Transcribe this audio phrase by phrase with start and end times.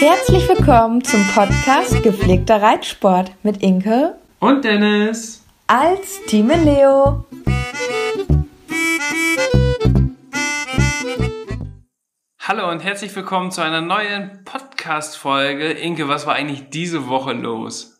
[0.00, 7.26] Herzlich willkommen zum Podcast Gepflegter Reitsport mit Inke und Dennis als Team Leo.
[12.40, 15.70] Hallo und herzlich willkommen zu einer neuen Podcast-Folge.
[15.70, 17.99] Inke, was war eigentlich diese Woche los?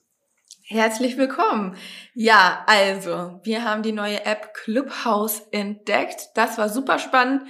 [0.73, 1.77] Herzlich willkommen.
[2.15, 6.29] Ja, also, wir haben die neue App Clubhouse entdeckt.
[6.37, 7.43] Das war super spannend.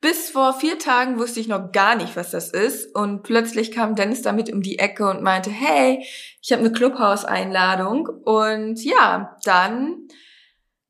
[0.00, 2.96] Bis vor vier Tagen wusste ich noch gar nicht, was das ist.
[2.96, 6.02] Und plötzlich kam Dennis damit um die Ecke und meinte, hey,
[6.40, 8.06] ich habe eine Clubhouse-Einladung.
[8.06, 10.08] Und ja, dann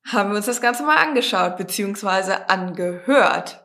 [0.06, 3.60] haben wir uns das Ganze mal angeschaut, beziehungsweise angehört.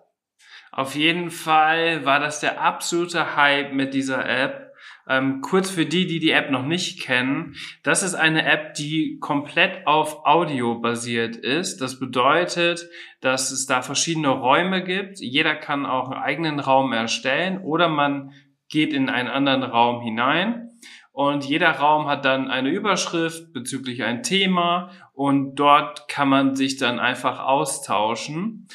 [0.72, 4.67] Auf jeden Fall war das der absolute Hype mit dieser App.
[5.10, 9.20] Ähm, kurz für die, die die App noch nicht kennen, das ist eine App, die
[9.20, 11.80] komplett auf Audio basiert ist.
[11.80, 12.90] Das bedeutet,
[13.22, 15.20] dass es da verschiedene Räume gibt.
[15.20, 18.34] Jeder kann auch einen eigenen Raum erstellen oder man
[18.70, 20.72] geht in einen anderen Raum hinein.
[21.12, 26.78] Und jeder Raum hat dann eine Überschrift bezüglich ein Thema und dort kann man sich
[26.78, 28.68] dann einfach austauschen.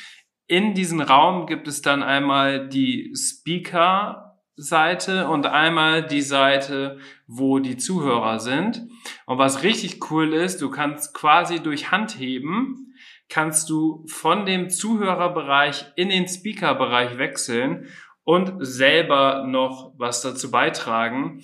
[0.48, 4.31] In diesem Raum gibt es dann einmal die Speaker
[4.62, 8.86] Seite und einmal die Seite, wo die Zuhörer sind.
[9.26, 12.94] Und was richtig cool ist, du kannst quasi durch Handheben,
[13.28, 17.88] kannst du von dem Zuhörerbereich in den Speakerbereich wechseln
[18.24, 21.42] und selber noch was dazu beitragen.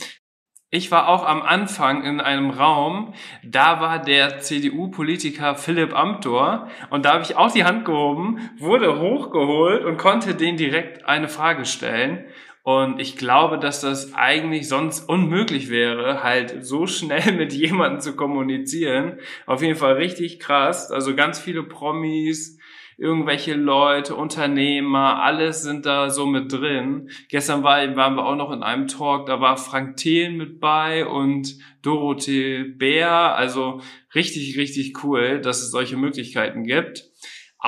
[0.71, 7.07] Ich war auch am Anfang in einem Raum, da war der CDU-Politiker Philipp Amthor und
[7.07, 11.65] da habe ich auch die Hand gehoben, wurde hochgeholt und konnte den direkt eine Frage
[11.65, 12.27] stellen.
[12.69, 18.15] Und ich glaube, dass das eigentlich sonst unmöglich wäre, halt so schnell mit jemandem zu
[18.15, 19.21] kommunizieren.
[19.47, 20.91] Auf jeden Fall richtig krass.
[20.91, 22.59] Also ganz viele Promis,
[22.99, 27.09] irgendwelche Leute, Unternehmer, alles sind da so mit drin.
[27.31, 31.07] Gestern war, waren wir auch noch in einem Talk, da war Frank Thelen mit bei
[31.07, 33.35] und Dorothee Bär.
[33.35, 33.81] Also
[34.15, 37.08] richtig, richtig cool, dass es solche Möglichkeiten gibt.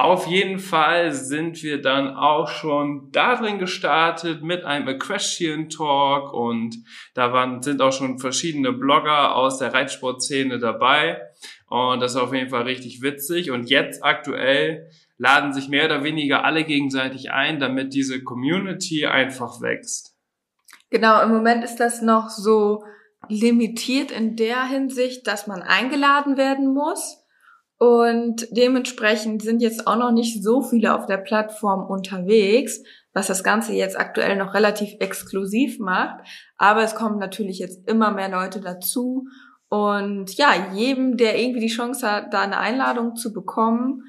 [0.03, 6.33] Auf jeden Fall sind wir dann auch schon da drin gestartet mit einem Equestrian Talk
[6.33, 6.75] und
[7.12, 11.21] da waren, sind auch schon verschiedene Blogger aus der Reitsportszene dabei
[11.66, 16.03] und das ist auf jeden Fall richtig witzig und jetzt aktuell laden sich mehr oder
[16.03, 20.16] weniger alle gegenseitig ein, damit diese Community einfach wächst.
[20.89, 22.84] Genau, im Moment ist das noch so
[23.28, 27.20] limitiert in der Hinsicht, dass man eingeladen werden muss.
[27.83, 32.83] Und dementsprechend sind jetzt auch noch nicht so viele auf der Plattform unterwegs,
[33.15, 36.21] was das Ganze jetzt aktuell noch relativ exklusiv macht.
[36.59, 39.25] Aber es kommen natürlich jetzt immer mehr Leute dazu.
[39.71, 44.03] Und ja, jedem, der irgendwie die Chance hat, da eine Einladung zu bekommen,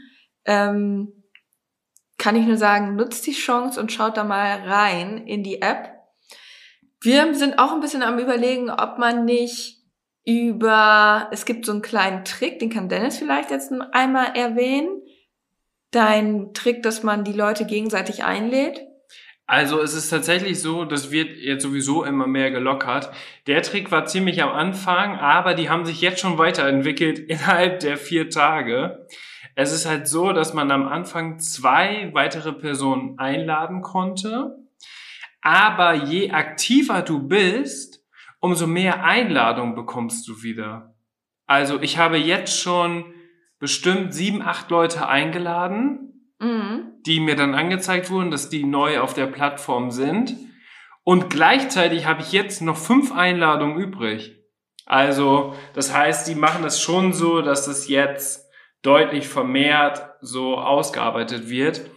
[0.44, 1.24] ähm,
[2.18, 5.92] kann ich nur sagen, nutzt die Chance und schaut da mal rein in die App.
[7.00, 9.81] Wir sind auch ein bisschen am überlegen, ob man nicht
[10.26, 15.02] über, es gibt so einen kleinen Trick, den kann Dennis vielleicht jetzt einmal erwähnen.
[15.92, 18.82] Dein Trick, dass man die Leute gegenseitig einlädt.
[19.52, 23.12] Also es ist tatsächlich so, das wird jetzt sowieso immer mehr gelockert.
[23.48, 27.98] Der Trick war ziemlich am Anfang, aber die haben sich jetzt schon weiterentwickelt innerhalb der
[27.98, 29.08] vier Tage.
[29.56, 34.56] Es ist halt so, dass man am Anfang zwei weitere Personen einladen konnte.
[35.42, 37.91] Aber je aktiver du bist,
[38.42, 40.96] umso mehr Einladungen bekommst du wieder.
[41.46, 43.14] Also ich habe jetzt schon
[43.60, 46.92] bestimmt sieben, acht Leute eingeladen, mhm.
[47.06, 50.36] die mir dann angezeigt wurden, dass die neu auf der Plattform sind.
[51.04, 54.38] Und gleichzeitig habe ich jetzt noch fünf Einladungen übrig.
[54.86, 58.46] Also das heißt, die machen das schon so, dass es jetzt
[58.82, 61.90] deutlich vermehrt so ausgearbeitet wird.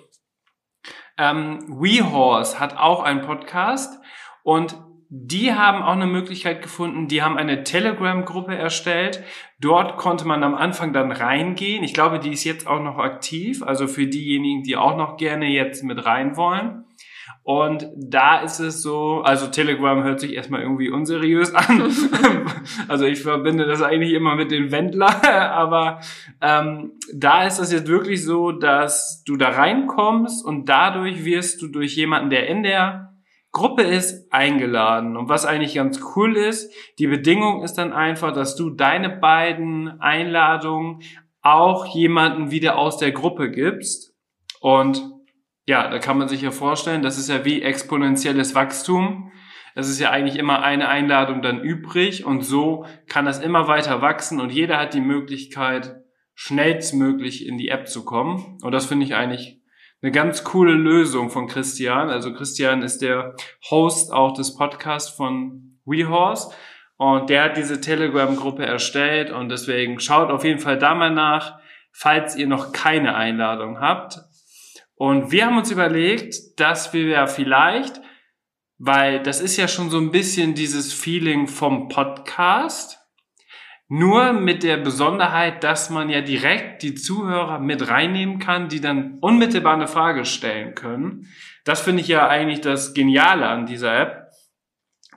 [1.17, 3.99] Ähm, WeHorse hat auch einen Podcast
[4.43, 4.77] und
[5.09, 9.23] die haben auch eine Möglichkeit gefunden, die haben eine Telegram-Gruppe erstellt.
[9.61, 11.85] Dort konnte man am Anfang dann reingehen.
[11.85, 15.47] Ich glaube, die ist jetzt auch noch aktiv, also für diejenigen, die auch noch gerne
[15.47, 16.85] jetzt mit rein wollen.
[17.45, 21.83] Und da ist es so, also Telegram hört sich erstmal irgendwie unseriös an.
[22.89, 25.23] also ich verbinde das eigentlich immer mit den Wendler,
[25.53, 26.01] aber
[26.41, 31.69] ähm, da ist es jetzt wirklich so, dass du da reinkommst und dadurch wirst du
[31.69, 33.14] durch jemanden, der in der
[33.55, 35.17] Gruppe ist, eingeladen.
[35.17, 40.01] Und was eigentlich ganz cool ist, die Bedingung ist dann einfach, dass du deine beiden
[40.01, 41.03] Einladungen
[41.41, 44.13] auch jemanden wieder aus der Gruppe gibst.
[44.61, 45.09] Und
[45.67, 49.31] ja, da kann man sich ja vorstellen, das ist ja wie exponentielles Wachstum.
[49.77, 54.03] Es ist ja eigentlich immer eine Einladung dann übrig und so kann das immer weiter
[54.03, 55.97] wachsen und jeder hat die Möglichkeit,
[56.35, 58.59] schnellstmöglich in die App zu kommen.
[58.63, 59.61] Und das finde ich eigentlich
[60.05, 62.11] eine ganz coole Lösung von Christian.
[62.11, 63.35] Also Christian ist der
[63.71, 66.51] Host auch des Podcasts von WeHorse
[66.99, 71.59] und der hat diese Telegram-Gruppe erstellt und deswegen schaut auf jeden Fall da mal nach,
[71.91, 74.19] falls ihr noch keine Einladung habt.
[74.95, 78.03] Und wir haben uns überlegt, dass wir ja vielleicht,
[78.77, 83.01] weil das ist ja schon so ein bisschen dieses Feeling vom Podcast,
[83.89, 89.19] nur mit der Besonderheit, dass man ja direkt die Zuhörer mit reinnehmen kann, die dann
[89.21, 91.27] unmittelbar eine Frage stellen können.
[91.65, 94.31] Das finde ich ja eigentlich das Geniale an dieser App.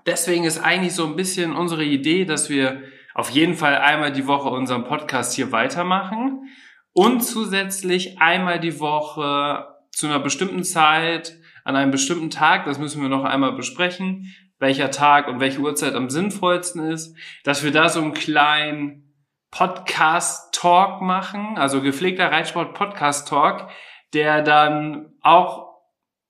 [0.06, 2.82] Deswegen ist eigentlich so ein bisschen unsere Idee, dass wir
[3.14, 6.50] auf jeden Fall einmal die Woche unseren Podcast hier weitermachen
[6.94, 13.02] und zusätzlich einmal die Woche zu einer bestimmten Zeit, an einem bestimmten Tag, das müssen
[13.02, 17.90] wir noch einmal besprechen, welcher Tag und welche Uhrzeit am sinnvollsten ist, dass wir da
[17.90, 19.14] so einen kleinen
[19.52, 23.70] Podcast-Talk machen, also gepflegter Reitsport-Podcast-Talk,
[24.14, 25.68] der dann auch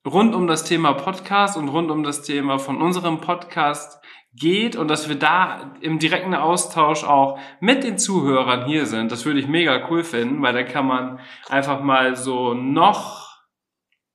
[0.06, 4.02] rund um das Thema Podcast und rund um das Thema von unserem Podcast
[4.34, 9.12] geht und dass wir da im direkten Austausch auch mit den Zuhörern hier sind.
[9.12, 11.20] Das würde ich mega cool finden, weil da kann man
[11.50, 13.38] einfach mal so noch,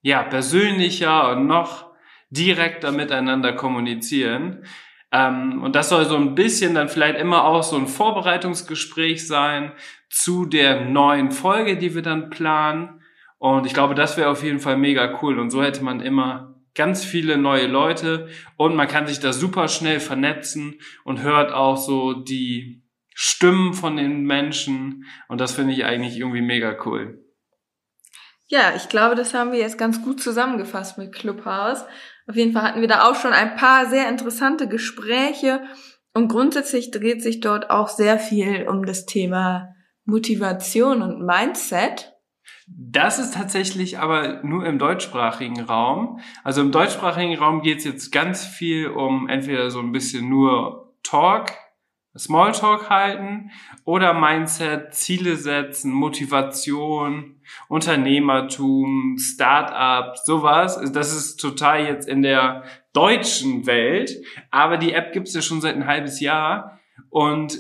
[0.00, 1.91] ja, persönlicher und noch
[2.32, 4.64] direkter miteinander kommunizieren.
[5.12, 9.73] Ähm, und das soll so ein bisschen dann vielleicht immer auch so ein Vorbereitungsgespräch sein
[10.08, 13.02] zu der neuen Folge, die wir dann planen.
[13.38, 15.38] Und ich glaube, das wäre auf jeden Fall mega cool.
[15.38, 19.69] Und so hätte man immer ganz viele neue Leute und man kann sich da super
[19.69, 22.82] schnell vernetzen und hört auch so die
[23.14, 27.23] Stimmen von den Menschen und das finde ich eigentlich irgendwie mega cool.
[28.49, 31.84] Ja, ich glaube, das haben wir jetzt ganz gut zusammengefasst mit Clubhouse.
[32.26, 35.60] Auf jeden Fall hatten wir da auch schon ein paar sehr interessante Gespräche
[36.14, 39.74] und grundsätzlich dreht sich dort auch sehr viel um das Thema
[40.04, 42.12] Motivation und Mindset.
[42.66, 46.20] Das ist tatsächlich aber nur im deutschsprachigen Raum.
[46.44, 50.94] Also im deutschsprachigen Raum geht es jetzt ganz viel um entweder so ein bisschen nur
[51.02, 51.52] Talk,
[52.16, 53.50] Smalltalk halten
[53.84, 60.80] oder Mindset, Ziele setzen, Motivation, Unternehmertum, Startup, sowas.
[60.92, 64.16] Das ist total jetzt in der deutschen Welt,
[64.50, 67.58] aber die App gibt es ja schon seit ein halbes Jahr und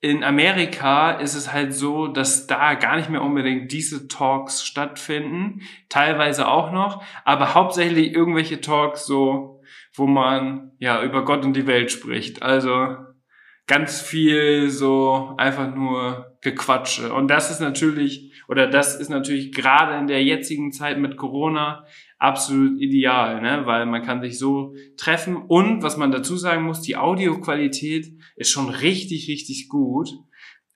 [0.00, 5.62] in Amerika ist es halt so, dass da gar nicht mehr unbedingt diese Talks stattfinden,
[5.88, 9.60] teilweise auch noch, aber hauptsächlich irgendwelche Talks so,
[9.94, 12.42] wo man ja über Gott und die Welt spricht.
[12.42, 12.96] Also
[13.72, 17.14] ganz viel so einfach nur Gequatsche.
[17.14, 21.86] Und das ist natürlich, oder das ist natürlich gerade in der jetzigen Zeit mit Corona
[22.18, 23.62] absolut ideal, ne?
[23.64, 28.50] weil man kann sich so treffen und was man dazu sagen muss, die Audioqualität ist
[28.50, 30.10] schon richtig, richtig gut.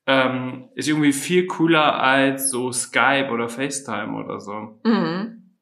[0.07, 4.81] Ähm, ist irgendwie viel cooler als so Skype oder FaceTime oder so.
[4.85, 5.59] Mhm.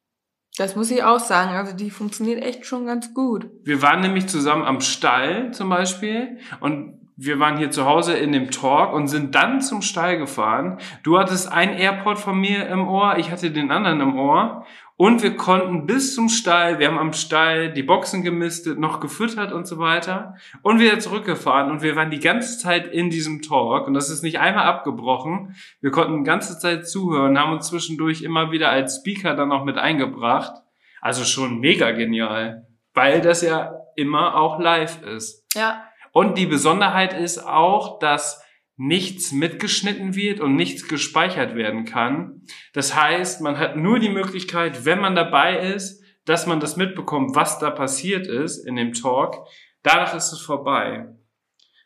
[0.57, 1.57] Das muss ich auch sagen.
[1.57, 3.51] Also die funktioniert echt schon ganz gut.
[3.65, 8.33] Wir waren nämlich zusammen am Stall zum Beispiel und wir waren hier zu Hause in
[8.33, 10.79] dem Talk und sind dann zum Stall gefahren.
[11.03, 14.67] Du hattest ein Airport von mir im Ohr, ich hatte den anderen im Ohr
[14.97, 19.53] und wir konnten bis zum Stall, wir haben am Stall die Boxen gemistet, noch gefüttert
[19.53, 23.87] und so weiter und wieder zurückgefahren und wir waren die ganze Zeit in diesem Talk
[23.87, 25.55] und das ist nicht einmal abgebrochen.
[25.81, 29.65] Wir konnten die ganze Zeit zuhören, haben uns zwischendurch immer wieder als Speaker dann auch
[29.65, 30.63] mit eingebracht.
[31.01, 35.45] Also schon mega genial, weil das ja immer auch live ist.
[35.55, 35.85] Ja.
[36.15, 38.41] Und die Besonderheit ist auch, dass
[38.77, 42.43] nichts mitgeschnitten wird und nichts gespeichert werden kann.
[42.73, 47.35] Das heißt, man hat nur die Möglichkeit, wenn man dabei ist, dass man das mitbekommt,
[47.35, 49.45] was da passiert ist in dem Talk.
[49.83, 51.09] Danach ist es vorbei.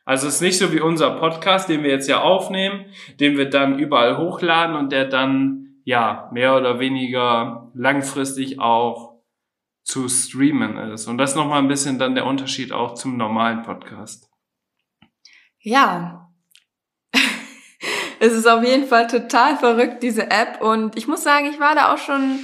[0.04, 2.84] Also es ist nicht so wie unser Podcast, den wir jetzt ja aufnehmen,
[3.18, 9.07] den wir dann überall hochladen und der dann ja mehr oder weniger langfristig auch
[9.88, 11.06] zu streamen ist.
[11.06, 14.28] Und das ist nochmal ein bisschen dann der Unterschied auch zum normalen Podcast.
[15.60, 16.30] Ja,
[18.20, 20.60] es ist auf jeden Fall total verrückt, diese App.
[20.60, 22.38] Und ich muss sagen, ich war da auch schon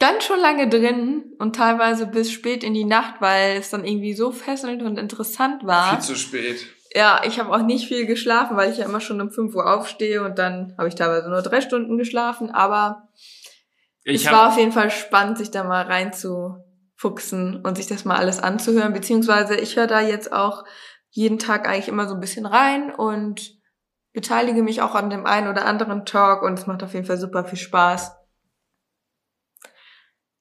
[0.00, 4.14] ganz schon lange drin und teilweise bis spät in die Nacht, weil es dann irgendwie
[4.14, 5.90] so fesselnd und interessant war.
[5.90, 6.66] Viel zu spät.
[6.92, 9.72] Ja, ich habe auch nicht viel geschlafen, weil ich ja immer schon um 5 Uhr
[9.72, 13.08] aufstehe und dann habe ich teilweise nur drei Stunden geschlafen, aber
[14.04, 18.16] Ich es war auf jeden Fall spannend, sich da mal reinzufuchsen und sich das mal
[18.16, 20.64] alles anzuhören, beziehungsweise ich höre da jetzt auch
[21.10, 23.60] jeden Tag eigentlich immer so ein bisschen rein und
[24.12, 27.18] beteilige mich auch an dem einen oder anderen Talk und es macht auf jeden Fall
[27.18, 28.16] super viel Spaß.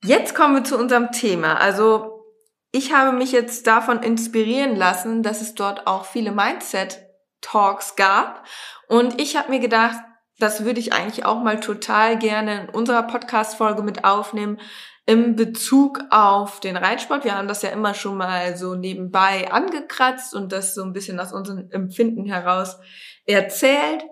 [0.04, 1.58] Jetzt kommen wir zu unserem Thema.
[1.58, 2.26] Also
[2.72, 8.46] ich habe mich jetzt davon inspirieren lassen, dass es dort auch viele Mindset-Talks gab.
[8.88, 10.00] Und ich habe mir gedacht,
[10.42, 14.60] das würde ich eigentlich auch mal total gerne in unserer Podcast-Folge mit aufnehmen
[15.06, 17.24] im Bezug auf den Reitsport.
[17.24, 21.20] Wir haben das ja immer schon mal so nebenbei angekratzt und das so ein bisschen
[21.20, 22.80] aus unserem Empfinden heraus
[23.26, 24.04] erzählt.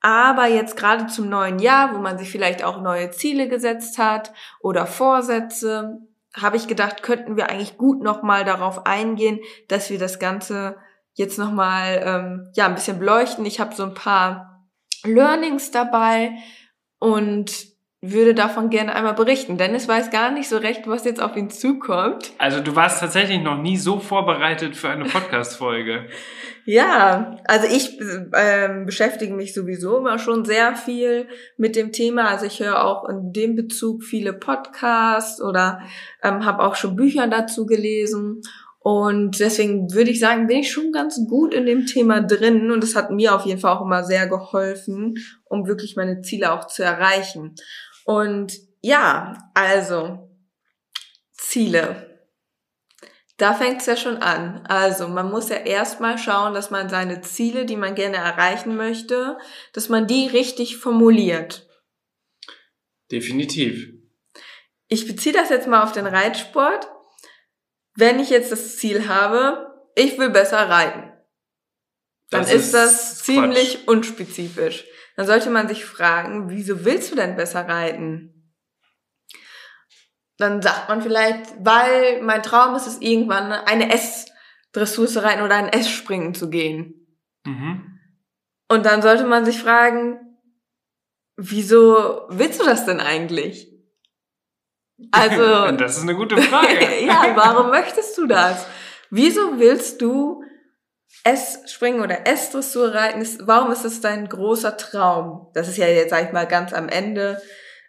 [0.00, 4.32] Aber jetzt gerade zum neuen Jahr, wo man sich vielleicht auch neue Ziele gesetzt hat
[4.60, 6.00] oder Vorsätze,
[6.36, 10.76] habe ich gedacht, könnten wir eigentlich gut nochmal darauf eingehen, dass wir das Ganze
[11.14, 13.44] jetzt nochmal ähm, ja, ein bisschen beleuchten.
[13.46, 14.51] Ich habe so ein paar
[15.04, 16.32] Learnings dabei
[16.98, 17.72] und
[18.04, 19.58] würde davon gerne einmal berichten.
[19.58, 22.32] Dennis weiß gar nicht so recht, was jetzt auf ihn zukommt.
[22.36, 26.08] Also du warst tatsächlich noch nie so vorbereitet für eine Podcast-Folge.
[26.64, 27.98] Ja, also ich
[28.36, 32.28] ähm, beschäftige mich sowieso immer schon sehr viel mit dem Thema.
[32.28, 35.80] Also ich höre auch in dem Bezug viele Podcasts oder
[36.22, 38.42] ähm, habe auch schon Bücher dazu gelesen.
[38.82, 42.70] Und deswegen würde ich sagen, bin ich schon ganz gut in dem Thema drin.
[42.70, 46.52] Und es hat mir auf jeden Fall auch immer sehr geholfen, um wirklich meine Ziele
[46.52, 47.54] auch zu erreichen.
[48.04, 50.30] Und ja, also
[51.32, 52.08] Ziele.
[53.36, 54.66] Da fängt es ja schon an.
[54.66, 59.38] Also man muss ja erstmal schauen, dass man seine Ziele, die man gerne erreichen möchte,
[59.72, 61.68] dass man die richtig formuliert.
[63.10, 63.92] Definitiv.
[64.88, 66.88] Ich beziehe das jetzt mal auf den Reitsport.
[67.94, 71.12] Wenn ich jetzt das Ziel habe, ich will besser reiten,
[72.30, 73.88] dann Das ist, ist das ziemlich Quatsch.
[73.88, 74.84] unspezifisch.
[75.16, 78.54] Dann sollte man sich fragen, wieso willst du denn besser reiten?
[80.38, 85.56] Dann sagt man vielleicht, weil mein Traum ist es irgendwann eine S-Dressur zu reiten oder
[85.56, 87.06] ein S-Springen zu gehen.
[87.44, 87.98] Mhm.
[88.68, 90.18] Und dann sollte man sich fragen,
[91.36, 93.71] wieso willst du das denn eigentlich?
[95.10, 97.04] Also, das ist eine gute Frage.
[97.06, 98.66] ja, warum möchtest du das?
[99.10, 100.42] Wieso willst du
[101.24, 103.26] S-Springen oder S-Dressur reiten?
[103.46, 105.50] Warum ist das dein großer Traum?
[105.54, 107.40] Das ist ja jetzt, sag ich mal, ganz am Ende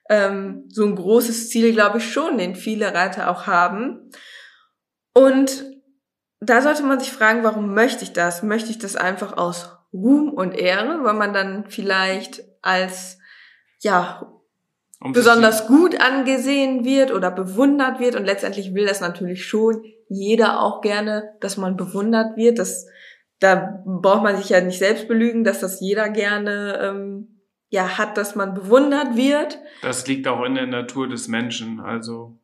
[0.10, 4.12] ähm, so ein großes Ziel, glaube ich schon, den viele Reiter auch haben.
[5.13, 5.65] Und
[6.41, 8.43] da sollte man sich fragen, warum möchte ich das?
[8.43, 13.20] Möchte ich das einfach aus Ruhm und Ehre, weil man dann vielleicht als
[13.79, 14.33] ja
[15.03, 20.62] Um besonders gut angesehen wird oder bewundert wird und letztendlich will das natürlich schon jeder
[20.62, 22.57] auch gerne, dass man bewundert wird.
[22.57, 22.88] Das,
[23.39, 28.15] da braucht man sich ja nicht selbst belügen, dass das jeder gerne ähm, ja hat,
[28.15, 29.60] dass man bewundert wird.
[29.81, 31.81] Das liegt auch in der Natur des Menschen.
[31.81, 32.39] Also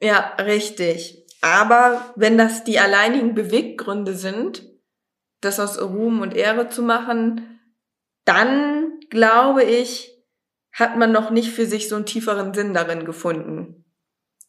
[0.00, 1.24] Ja, richtig.
[1.40, 4.68] Aber wenn das die alleinigen Beweggründe sind,
[5.40, 7.60] das aus Ruhm und Ehre zu machen,
[8.24, 10.11] dann glaube ich,
[10.72, 13.84] hat man noch nicht für sich so einen tieferen Sinn darin gefunden.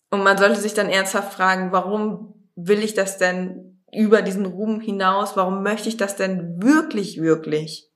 [0.09, 4.79] Und man sollte sich dann ernsthaft fragen, warum will ich das denn über diesen Ruhm
[4.79, 5.35] hinaus?
[5.35, 7.89] Warum möchte ich das denn wirklich, wirklich?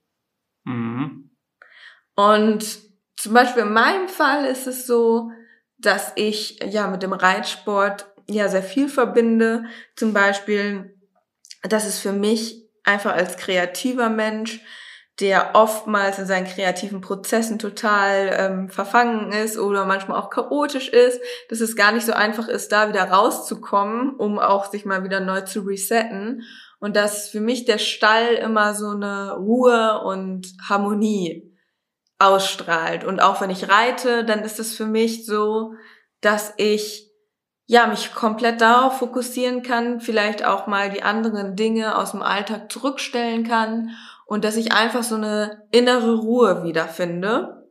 [0.64, 1.30] mhm.
[2.14, 2.80] Und
[3.16, 5.30] zum Beispiel in meinem Fall ist es so,
[5.78, 9.64] dass ich ja mit dem Reitsport ja sehr viel verbinde.
[9.96, 10.96] Zum Beispiel,
[11.62, 14.60] dass es für mich einfach als kreativer Mensch,
[15.20, 21.20] der oftmals in seinen kreativen Prozessen total ähm, verfangen ist oder manchmal auch chaotisch ist,
[21.48, 25.20] dass es gar nicht so einfach ist, da wieder rauszukommen, um auch sich mal wieder
[25.20, 26.42] neu zu resetten.
[26.78, 31.52] Und dass für mich der Stall immer so eine Ruhe und Harmonie
[32.20, 33.02] ausstrahlt.
[33.02, 35.72] Und auch wenn ich reite, dann ist es für mich so,
[36.20, 37.10] dass ich
[37.66, 42.70] ja mich komplett darauf fokussieren kann, vielleicht auch mal die anderen Dinge aus dem Alltag
[42.70, 43.90] zurückstellen kann
[44.28, 47.66] und dass ich einfach so eine innere Ruhe wiederfinde.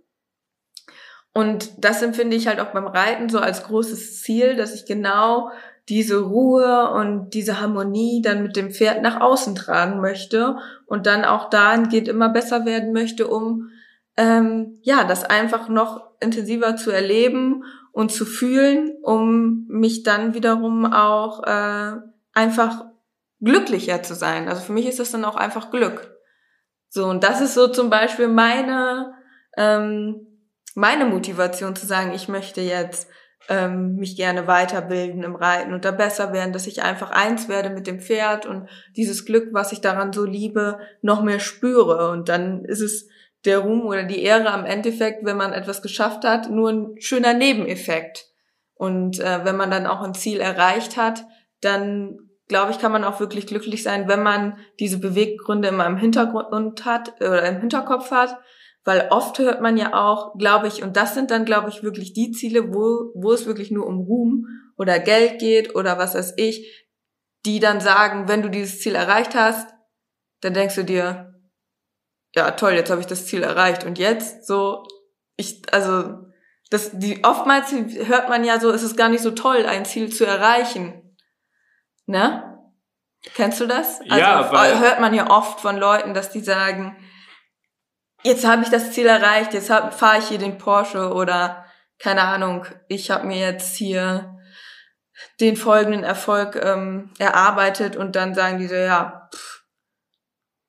[1.32, 5.52] Und das empfinde ich halt auch beim Reiten so als großes Ziel, dass ich genau
[5.88, 11.26] diese Ruhe und diese Harmonie dann mit dem Pferd nach außen tragen möchte und dann
[11.26, 13.70] auch dahingehend immer besser werden möchte, um
[14.18, 20.92] ähm, ja das einfach noch intensiver zu erleben und zu fühlen, um mich dann wiederum
[20.92, 21.98] auch äh,
[22.34, 22.86] einfach
[23.42, 24.50] glücklicher zu sein.
[24.50, 26.17] Also für mich ist das dann auch einfach Glück.
[26.90, 29.14] So und das ist so zum Beispiel meine
[29.58, 30.28] ähm,
[30.76, 33.10] meine Motivation zu sagen, ich möchte jetzt
[33.50, 37.70] ähm, mich gerne weiterbilden im Reiten und da besser werden, dass ich einfach eins werde
[37.70, 42.12] mit dem Pferd und dieses Glück, was ich daran so liebe, noch mehr spüre.
[42.12, 43.08] Und dann ist es
[43.46, 47.34] der Ruhm oder die Ehre am Endeffekt, wenn man etwas geschafft hat, nur ein schöner
[47.34, 48.26] Nebeneffekt.
[48.76, 51.26] Und äh, wenn man dann auch ein Ziel erreicht hat,
[51.62, 55.98] dann glaube ich, kann man auch wirklich glücklich sein, wenn man diese Beweggründe immer im
[55.98, 58.38] Hintergrund hat oder im Hinterkopf hat.
[58.86, 62.14] Weil oft hört man ja auch, glaube ich, und das sind dann, glaube ich, wirklich
[62.14, 66.36] die Ziele, wo, wo es wirklich nur um Ruhm oder Geld geht oder was weiß
[66.38, 66.88] ich,
[67.46, 69.70] die dann sagen, wenn du dieses Ziel erreicht hast,
[70.40, 71.34] dann denkst du dir,
[72.34, 74.86] ja toll, jetzt habe ich das Ziel erreicht und jetzt so,
[75.36, 76.20] ich, also
[76.70, 80.14] das, die oftmals hört man ja so, es ist gar nicht so toll, ein Ziel
[80.14, 81.07] zu erreichen.
[82.08, 82.60] Ne?
[83.36, 84.00] Kennst du das?
[84.02, 86.96] Also ja, weil hört man ja oft von Leuten, dass die sagen,
[88.24, 91.66] jetzt habe ich das Ziel erreicht, jetzt fahre ich hier den Porsche oder
[92.00, 94.38] keine Ahnung, ich habe mir jetzt hier
[95.40, 99.58] den folgenden Erfolg ähm, erarbeitet und dann sagen die so, ja, pff,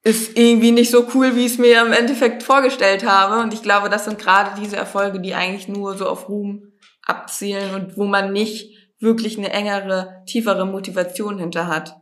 [0.02, 3.42] ist irgendwie nicht so cool, wie ich es mir im Endeffekt vorgestellt habe.
[3.42, 6.72] Und ich glaube, das sind gerade diese Erfolge, die eigentlich nur so auf Ruhm
[7.04, 11.96] abzielen und wo man nicht wirklich eine engere, tiefere Motivation hinter hat.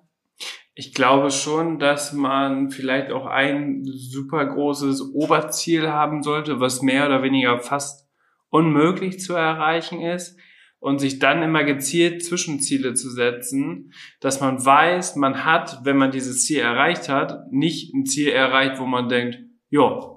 [0.75, 7.07] Ich glaube schon, dass man vielleicht auch ein super großes Oberziel haben sollte, was mehr
[7.07, 8.07] oder weniger fast
[8.50, 10.38] unmöglich zu erreichen ist
[10.79, 16.11] und sich dann immer gezielt Zwischenziele zu setzen, dass man weiß, man hat, wenn man
[16.11, 19.38] dieses Ziel erreicht hat, nicht ein Ziel erreicht, wo man denkt,
[19.71, 20.15] ja,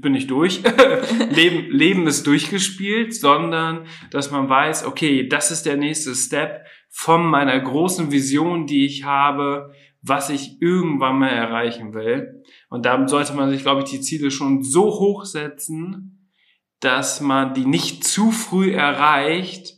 [0.00, 0.62] bin ich durch,
[1.30, 7.26] Leben, Leben ist durchgespielt, sondern dass man weiß, okay, das ist der nächste Step von
[7.26, 12.42] meiner großen Vision, die ich habe, was ich irgendwann mal erreichen will.
[12.68, 16.30] Und da sollte man sich, glaube ich, die Ziele schon so hoch setzen,
[16.80, 19.73] dass man die nicht zu früh erreicht,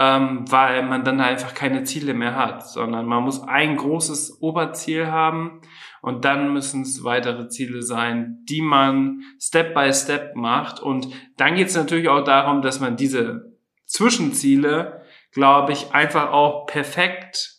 [0.00, 5.08] ähm, weil man dann einfach keine Ziele mehr hat, sondern man muss ein großes Oberziel
[5.08, 5.60] haben
[6.00, 10.80] und dann müssen es weitere Ziele sein, die man Step by Step macht.
[10.80, 13.52] Und dann geht es natürlich auch darum, dass man diese
[13.84, 15.02] Zwischenziele,
[15.32, 17.58] glaube ich, einfach auch perfekt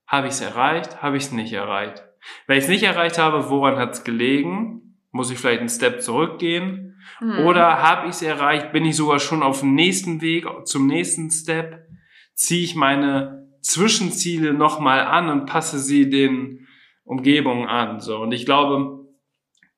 [0.06, 2.04] habe ich es erreicht, habe ich es nicht erreicht.
[2.46, 4.98] Wenn ich es nicht erreicht habe, woran hat es gelegen?
[5.10, 6.87] Muss ich vielleicht einen Step zurückgehen?
[7.20, 7.46] Mhm.
[7.46, 8.72] Oder habe ich es erreicht?
[8.72, 11.86] Bin ich sogar schon auf dem nächsten Weg zum nächsten Step?
[12.34, 16.66] Ziehe ich meine Zwischenziele nochmal an und passe sie den
[17.04, 18.00] Umgebungen an.
[18.00, 18.98] So und ich glaube,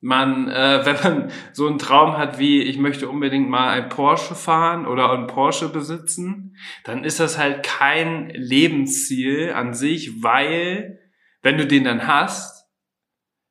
[0.01, 4.35] man, äh, wenn man so einen Traum hat wie ich möchte unbedingt mal ein Porsche
[4.35, 10.99] fahren oder ein Porsche besitzen, dann ist das halt kein Lebensziel an sich, weil
[11.43, 12.69] wenn du den dann hast,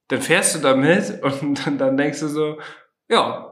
[0.09, 2.59] dann fährst du damit und dann, dann denkst du so,
[3.07, 3.48] ja,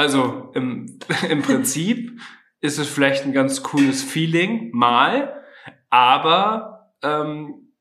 [0.00, 2.20] also im, im Prinzip
[2.60, 5.42] ist es vielleicht ein ganz cooles Feeling, mal,
[5.88, 7.72] aber ähm,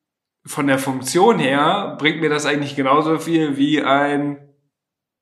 [0.45, 4.53] von der Funktion her bringt mir das eigentlich genauso viel wie ein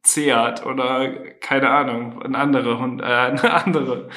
[0.06, 4.10] Seat oder keine Ahnung, eine andere, äh, eine andere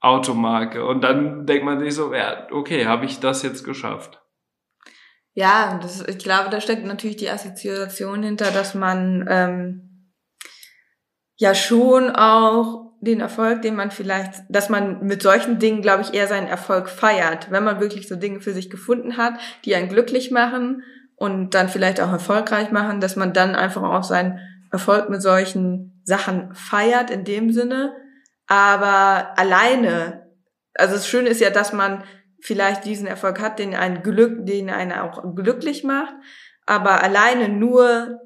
[0.00, 0.86] Automarke.
[0.86, 4.22] Und dann denkt man sich so, ja, okay, habe ich das jetzt geschafft.
[5.34, 9.87] Ja, das, ich glaube, da steckt natürlich die Assoziation hinter, dass man ähm,
[11.38, 16.12] ja schon auch den Erfolg, den man vielleicht, dass man mit solchen Dingen, glaube ich,
[16.12, 19.88] eher seinen Erfolg feiert, wenn man wirklich so Dinge für sich gefunden hat, die einen
[19.88, 20.82] glücklich machen
[21.14, 24.40] und dann vielleicht auch erfolgreich machen, dass man dann einfach auch seinen
[24.72, 27.94] Erfolg mit solchen Sachen feiert in dem Sinne.
[28.48, 30.28] Aber alleine,
[30.74, 32.02] also das Schöne ist ja, dass man
[32.40, 36.14] vielleicht diesen Erfolg hat, den einen Glück, den einen auch glücklich macht,
[36.66, 38.20] aber alleine nur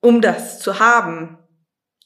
[0.00, 1.38] um das zu haben,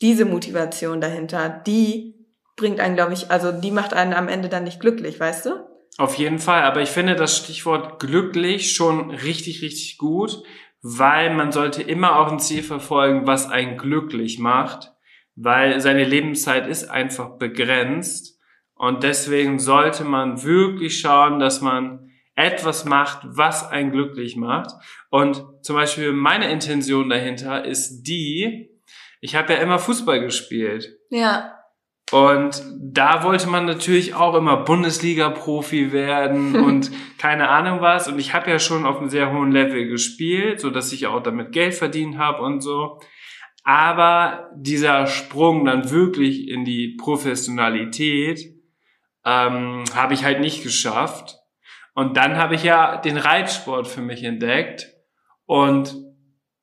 [0.01, 2.15] diese Motivation dahinter, die
[2.57, 5.51] bringt einen, glaube ich, also die macht einen am Ende dann nicht glücklich, weißt du?
[5.97, 10.43] Auf jeden Fall, aber ich finde das Stichwort glücklich schon richtig, richtig gut,
[10.81, 14.93] weil man sollte immer auch ein Ziel verfolgen, was einen glücklich macht,
[15.35, 18.39] weil seine Lebenszeit ist einfach begrenzt
[18.75, 24.71] und deswegen sollte man wirklich schauen, dass man etwas macht, was einen glücklich macht.
[25.11, 28.71] Und zum Beispiel meine Intention dahinter ist die,
[29.21, 30.97] ich habe ja immer Fußball gespielt.
[31.11, 31.55] Ja.
[32.11, 38.09] Und da wollte man natürlich auch immer Bundesliga-Profi werden und keine Ahnung was.
[38.09, 41.23] Und ich habe ja schon auf einem sehr hohen Level gespielt, so dass ich auch
[41.23, 43.01] damit Geld verdient habe und so.
[43.65, 48.41] Aber dieser Sprung dann wirklich in die Professionalität
[49.27, 51.37] ähm, habe ich halt nicht geschafft.
[51.95, 54.87] Und dann habe ich ja den Reitsport für mich entdeckt.
[55.45, 55.95] Und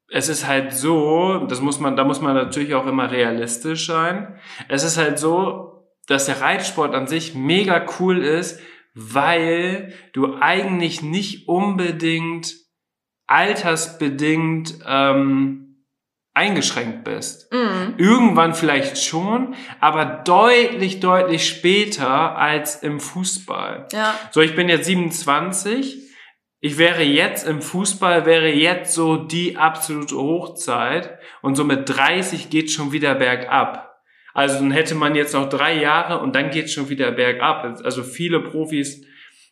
[0.10, 4.40] es ist halt so, das muss man, da muss man natürlich auch immer realistisch sein.
[4.68, 8.60] Es ist halt so, dass der Reitsport an sich mega cool ist,
[8.94, 12.54] weil du eigentlich nicht unbedingt
[13.28, 15.66] altersbedingt ähm,
[16.36, 17.52] eingeschränkt bist.
[17.52, 17.96] Mhm.
[17.98, 23.88] Irgendwann vielleicht schon, aber deutlich, deutlich später als im Fußball.
[23.92, 24.14] Ja.
[24.32, 26.05] So, ich bin jetzt 27.
[26.66, 32.50] Ich wäre jetzt im Fußball, wäre jetzt so die absolute Hochzeit und so mit 30
[32.50, 34.02] geht schon wieder bergab.
[34.34, 37.64] Also dann hätte man jetzt noch drei Jahre und dann geht schon wieder bergab.
[37.84, 39.06] Also viele Profis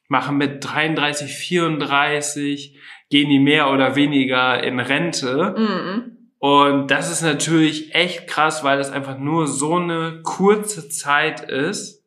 [0.07, 2.79] machen mit 33, 34,
[3.11, 5.53] gehen die mehr oder weniger in Rente.
[5.55, 6.17] Mhm.
[6.39, 12.02] Und das ist natürlich echt krass, weil es einfach nur so eine kurze Zeit ist.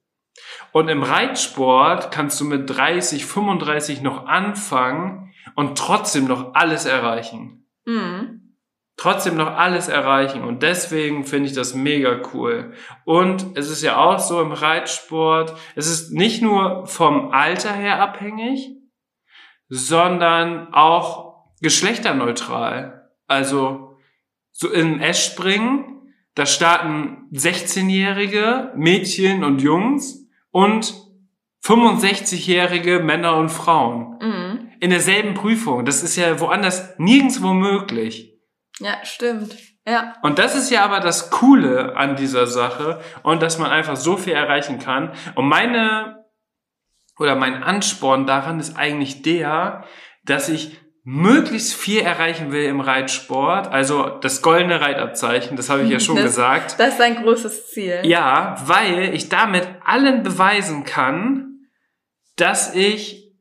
[0.76, 7.66] Und im Reitsport kannst du mit 30, 35 noch anfangen und trotzdem noch alles erreichen.
[7.86, 8.58] Mhm.
[8.98, 10.44] Trotzdem noch alles erreichen.
[10.44, 12.74] Und deswegen finde ich das mega cool.
[13.06, 18.02] Und es ist ja auch so im Reitsport, es ist nicht nur vom Alter her
[18.02, 18.76] abhängig,
[19.70, 23.12] sondern auch geschlechterneutral.
[23.26, 23.96] Also
[24.52, 30.25] so in Eschspringen, da starten 16-jährige Mädchen und Jungs
[30.56, 30.94] und
[31.66, 34.16] 65-jährige Männer und Frauen.
[34.22, 34.72] Mhm.
[34.80, 35.84] In derselben Prüfung.
[35.84, 38.32] Das ist ja woanders nirgendwo möglich.
[38.78, 39.54] Ja, stimmt.
[39.86, 40.14] Ja.
[40.22, 44.16] Und das ist ja aber das Coole an dieser Sache und dass man einfach so
[44.16, 45.12] viel erreichen kann.
[45.34, 46.24] Und meine
[47.18, 49.84] oder mein Ansporn daran ist eigentlich der,
[50.24, 55.90] dass ich möglichst viel erreichen will im Reitsport, also das goldene Reitabzeichen, das habe ich
[55.90, 56.80] ja schon das, gesagt.
[56.80, 58.00] Das ist ein großes Ziel.
[58.02, 61.60] Ja, weil ich damit allen beweisen kann,
[62.34, 63.32] dass ich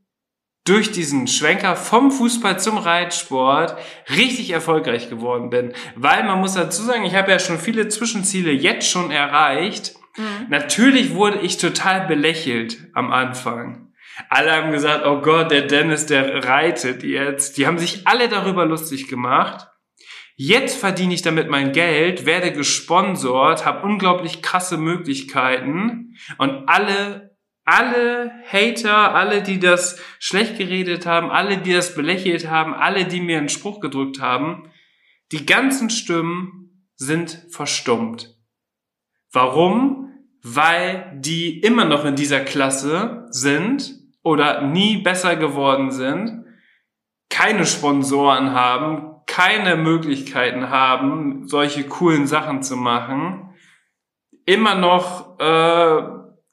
[0.63, 3.75] durch diesen Schwenker vom Fußball zum Reitsport
[4.15, 5.73] richtig erfolgreich geworden bin.
[5.95, 9.95] Weil man muss dazu sagen, ich habe ja schon viele Zwischenziele jetzt schon erreicht.
[10.17, 10.49] Mhm.
[10.49, 13.84] Natürlich wurde ich total belächelt am Anfang.
[14.29, 17.57] Alle haben gesagt, oh Gott, der Dennis, der reitet jetzt.
[17.57, 19.67] Die haben sich alle darüber lustig gemacht.
[20.37, 28.31] Jetzt verdiene ich damit mein Geld, werde gesponsort, habe unglaublich krasse Möglichkeiten und alle, alle
[28.45, 33.37] Hater, alle, die das schlecht geredet haben, alle, die das belächelt haben, alle, die mir
[33.37, 34.69] einen Spruch gedrückt haben,
[35.31, 38.35] die ganzen Stimmen sind verstummt.
[39.31, 40.13] Warum?
[40.43, 43.94] Weil die immer noch in dieser Klasse sind
[44.25, 46.45] oder nie besser geworden sind,
[47.29, 53.53] keine Sponsoren haben, keine Möglichkeiten haben, solche coolen Sachen zu machen,
[54.47, 56.01] immer noch, äh,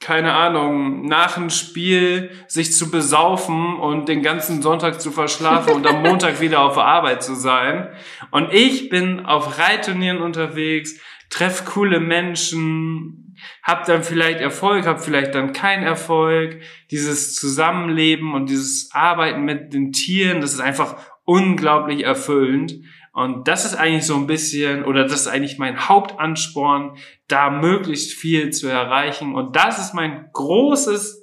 [0.01, 5.87] keine Ahnung, nach dem Spiel sich zu besaufen und den ganzen Sonntag zu verschlafen und
[5.87, 7.89] am Montag wieder auf Arbeit zu sein.
[8.31, 13.22] Und ich bin auf Reitturnieren unterwegs, treff coole Menschen,
[13.63, 16.61] hab dann vielleicht Erfolg, hab vielleicht dann keinen Erfolg.
[16.91, 22.75] Dieses Zusammenleben und dieses Arbeiten mit den Tieren, das ist einfach unglaublich erfüllend.
[23.13, 26.97] Und das ist eigentlich so ein bisschen, oder das ist eigentlich mein Hauptansporn,
[27.29, 29.35] da möglichst viel zu erreichen.
[29.35, 31.23] Und das ist mein großes,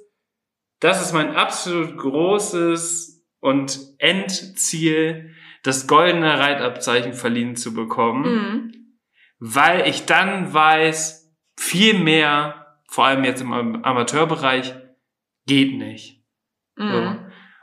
[0.78, 8.22] das ist mein absolut großes und Endziel, das goldene Reitabzeichen verliehen zu bekommen.
[8.22, 8.72] Mhm.
[9.40, 11.29] Weil ich dann weiß,
[11.60, 14.74] viel mehr, vor allem jetzt im Amateurbereich,
[15.46, 16.24] geht nicht.
[16.76, 16.90] Mhm.
[16.90, 17.16] So.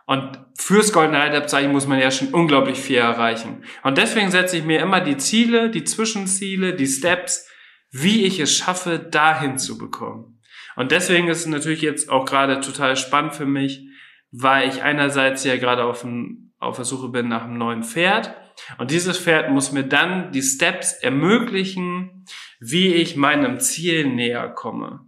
[0.05, 3.63] Und fürs Goldene Reitabzeichen muss man ja schon unglaublich viel erreichen.
[3.83, 7.49] Und deswegen setze ich mir immer die Ziele, die Zwischenziele, die Steps,
[7.89, 10.41] wie ich es schaffe, dahin zu bekommen.
[10.75, 13.88] Und deswegen ist es natürlich jetzt auch gerade total spannend für mich,
[14.31, 18.36] weil ich einerseits ja gerade auf, ein, auf der Suche bin nach einem neuen Pferd.
[18.77, 22.25] Und dieses Pferd muss mir dann die Steps ermöglichen,
[22.60, 25.02] wie ich meinem Ziel näher komme.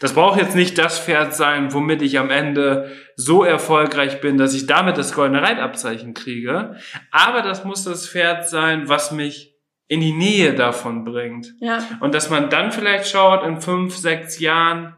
[0.00, 4.54] Das braucht jetzt nicht das Pferd sein, womit ich am Ende so erfolgreich bin, dass
[4.54, 6.76] ich damit das goldene Reitabzeichen kriege.
[7.10, 9.54] Aber das muss das Pferd sein, was mich
[9.86, 11.54] in die Nähe davon bringt.
[11.60, 11.82] Ja.
[12.00, 14.94] Und dass man dann vielleicht schaut, in fünf, sechs Jahren,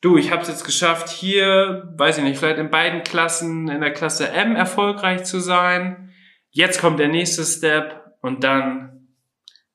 [0.00, 3.80] du, ich habe es jetzt geschafft, hier, weiß ich nicht, vielleicht in beiden Klassen, in
[3.80, 6.12] der Klasse M erfolgreich zu sein.
[6.50, 8.99] Jetzt kommt der nächste Step und dann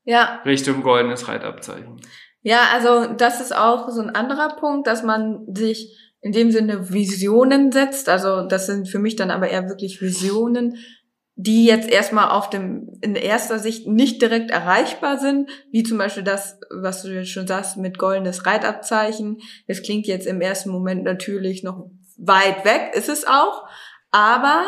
[0.05, 0.41] ja.
[0.45, 1.99] Richtung goldenes Reitabzeichen.
[2.41, 6.91] Ja, also das ist auch so ein anderer Punkt, dass man sich in dem Sinne
[6.91, 8.07] Visionen setzt.
[8.07, 10.77] Also das sind für mich dann aber eher wirklich Visionen,
[11.35, 16.23] die jetzt erstmal auf dem, in erster Sicht nicht direkt erreichbar sind, wie zum Beispiel
[16.23, 19.39] das, was du jetzt schon sagst, mit goldenes Reitabzeichen.
[19.67, 23.67] Das klingt jetzt im ersten Moment natürlich noch weit weg, ist es auch,
[24.11, 24.63] aber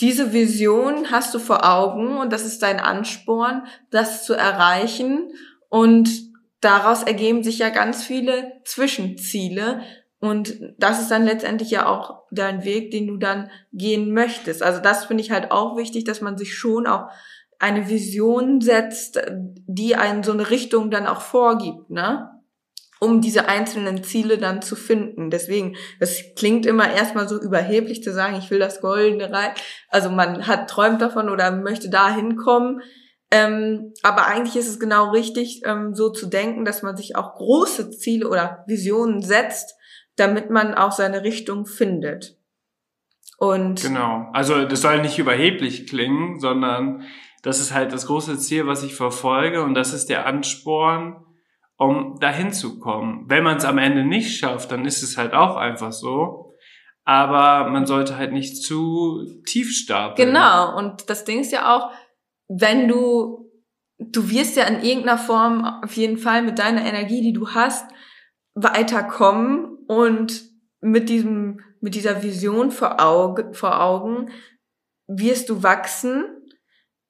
[0.00, 5.30] diese Vision hast du vor Augen und das ist dein Ansporn, das zu erreichen
[5.68, 6.10] und
[6.60, 9.82] daraus ergeben sich ja ganz viele Zwischenziele,
[10.24, 14.62] und das ist dann letztendlich ja auch dein Weg, den du dann gehen möchtest.
[14.62, 17.10] Also das finde ich halt auch wichtig, dass man sich schon auch
[17.58, 19.20] eine Vision setzt,
[19.66, 22.30] die einen so eine Richtung dann auch vorgibt, ne?
[23.04, 25.30] Um diese einzelnen Ziele dann zu finden.
[25.30, 29.52] Deswegen, das klingt immer erstmal so überheblich zu sagen, ich will das goldene Reit.
[29.88, 32.80] Also man hat träumt davon oder möchte da hinkommen.
[33.30, 37.34] Ähm, aber eigentlich ist es genau richtig, ähm, so zu denken, dass man sich auch
[37.34, 39.74] große Ziele oder Visionen setzt,
[40.16, 42.38] damit man auch seine Richtung findet.
[43.38, 47.02] Und genau, also das soll nicht überheblich klingen, sondern
[47.42, 51.16] das ist halt das große Ziel, was ich verfolge und das ist der Ansporn,
[51.84, 53.24] um dahin zu kommen.
[53.28, 56.52] Wenn man es am Ende nicht schafft, dann ist es halt auch einfach so.
[57.04, 60.28] Aber man sollte halt nicht zu tief stapeln.
[60.28, 60.76] Genau.
[60.76, 61.90] Und das Ding ist ja auch,
[62.48, 63.50] wenn du,
[63.98, 67.86] du wirst ja in irgendeiner Form auf jeden Fall mit deiner Energie, die du hast,
[68.54, 70.42] weiterkommen und
[70.80, 74.30] mit diesem, mit dieser Vision vor, Auge, vor Augen
[75.06, 76.24] wirst du wachsen.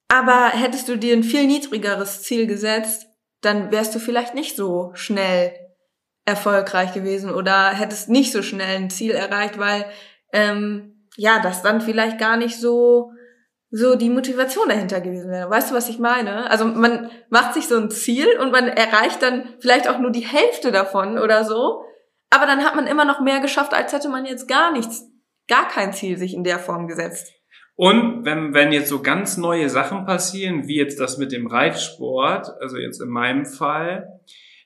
[0.07, 3.04] Aber hättest du dir ein viel niedrigeres Ziel gesetzt,
[3.45, 5.53] dann wärst du vielleicht nicht so schnell
[6.25, 9.85] erfolgreich gewesen oder hättest nicht so schnell ein Ziel erreicht, weil
[10.33, 13.11] ähm, ja, das dann vielleicht gar nicht so
[13.71, 15.49] so die Motivation dahinter gewesen wäre.
[15.49, 16.49] Weißt du, was ich meine?
[16.49, 20.25] Also man macht sich so ein Ziel und man erreicht dann vielleicht auch nur die
[20.25, 21.83] Hälfte davon oder so.
[22.29, 25.03] Aber dann hat man immer noch mehr geschafft, als hätte man jetzt gar nichts,
[25.49, 27.33] gar kein Ziel sich in der Form gesetzt.
[27.75, 32.49] Und wenn, wenn jetzt so ganz neue Sachen passieren, wie jetzt das mit dem Reitsport,
[32.61, 34.21] also jetzt in meinem Fall,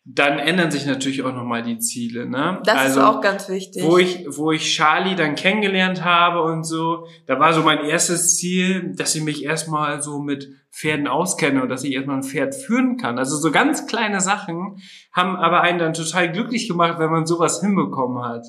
[0.05, 2.59] dann ändern sich natürlich auch nochmal die Ziele, ne?
[2.63, 3.83] Das also, ist auch ganz wichtig.
[3.83, 8.35] Wo ich, wo ich Charlie dann kennengelernt habe und so, da war so mein erstes
[8.35, 12.55] Ziel, dass ich mich erstmal so mit Pferden auskenne und dass ich erstmal ein Pferd
[12.55, 13.19] führen kann.
[13.19, 14.77] Also so ganz kleine Sachen
[15.11, 18.45] haben aber einen dann total glücklich gemacht, wenn man sowas hinbekommen hat.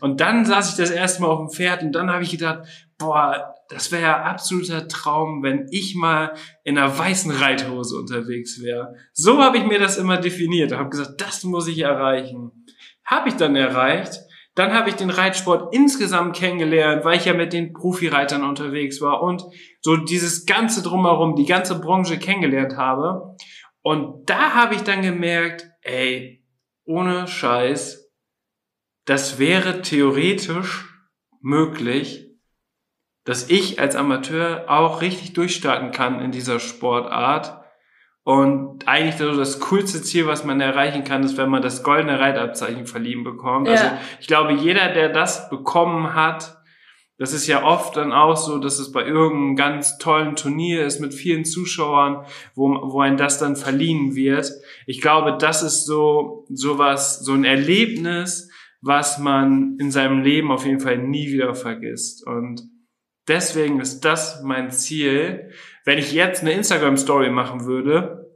[0.00, 2.66] Und dann saß ich das erste Mal auf dem Pferd und dann habe ich gedacht,
[3.02, 6.34] boah, das wäre ja absoluter Traum, wenn ich mal
[6.64, 8.94] in einer weißen Reithose unterwegs wäre.
[9.12, 10.72] So habe ich mir das immer definiert.
[10.72, 12.66] Ich habe gesagt, das muss ich erreichen.
[13.04, 14.20] Habe ich dann erreicht.
[14.54, 19.22] Dann habe ich den Reitsport insgesamt kennengelernt, weil ich ja mit den Profireitern unterwegs war
[19.22, 19.42] und
[19.80, 23.34] so dieses ganze drumherum, die ganze Branche kennengelernt habe.
[23.80, 26.44] Und da habe ich dann gemerkt, ey,
[26.84, 28.10] ohne Scheiß,
[29.06, 30.86] das wäre theoretisch
[31.40, 32.31] möglich,
[33.24, 37.58] dass ich als Amateur auch richtig durchstarten kann in dieser Sportart.
[38.24, 42.20] Und eigentlich so das coolste Ziel, was man erreichen kann, ist, wenn man das goldene
[42.20, 43.66] Reitabzeichen verliehen bekommt.
[43.66, 43.74] Ja.
[43.74, 43.86] Also
[44.20, 46.62] ich glaube, jeder, der das bekommen hat,
[47.18, 51.00] das ist ja oft dann auch so, dass es bei irgendeinem ganz tollen Turnier ist
[51.00, 52.24] mit vielen Zuschauern,
[52.56, 54.50] wo, wo ein das dann verliehen wird.
[54.86, 60.66] Ich glaube, das ist so, sowas, so ein Erlebnis, was man in seinem Leben auf
[60.66, 62.26] jeden Fall nie wieder vergisst.
[62.26, 62.71] Und
[63.28, 65.50] Deswegen ist das mein Ziel.
[65.84, 68.30] Wenn ich jetzt eine Instagram-Story machen würde